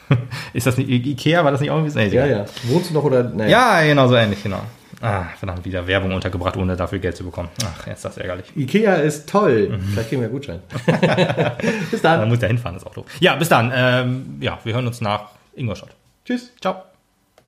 [0.53, 1.43] ist das nicht Ikea?
[1.45, 1.97] War das nicht auch irgendwie?
[1.97, 2.45] Nee, Ja, ja.
[2.63, 3.23] Wohnst du noch oder?
[3.23, 3.49] Nee.
[3.49, 4.59] Ja, genau so ähnlich, genau.
[5.01, 7.49] Ah, verdammt, wieder Werbung untergebracht, ohne dafür Geld zu bekommen.
[7.65, 8.45] Ach, jetzt ist das ärgerlich.
[8.55, 9.69] Ikea ist toll.
[9.69, 9.81] Mhm.
[9.93, 10.59] Vielleicht kriegen wir einen Gutschein.
[11.91, 12.29] Bis Man dann.
[12.29, 13.05] muss ja hinfahren, ist auch doof.
[13.19, 13.71] Ja, bis dann.
[13.75, 15.89] Ähm, ja, wir hören uns nach Ingolstadt.
[16.25, 16.51] Tschüss.
[16.59, 16.94] Ciao.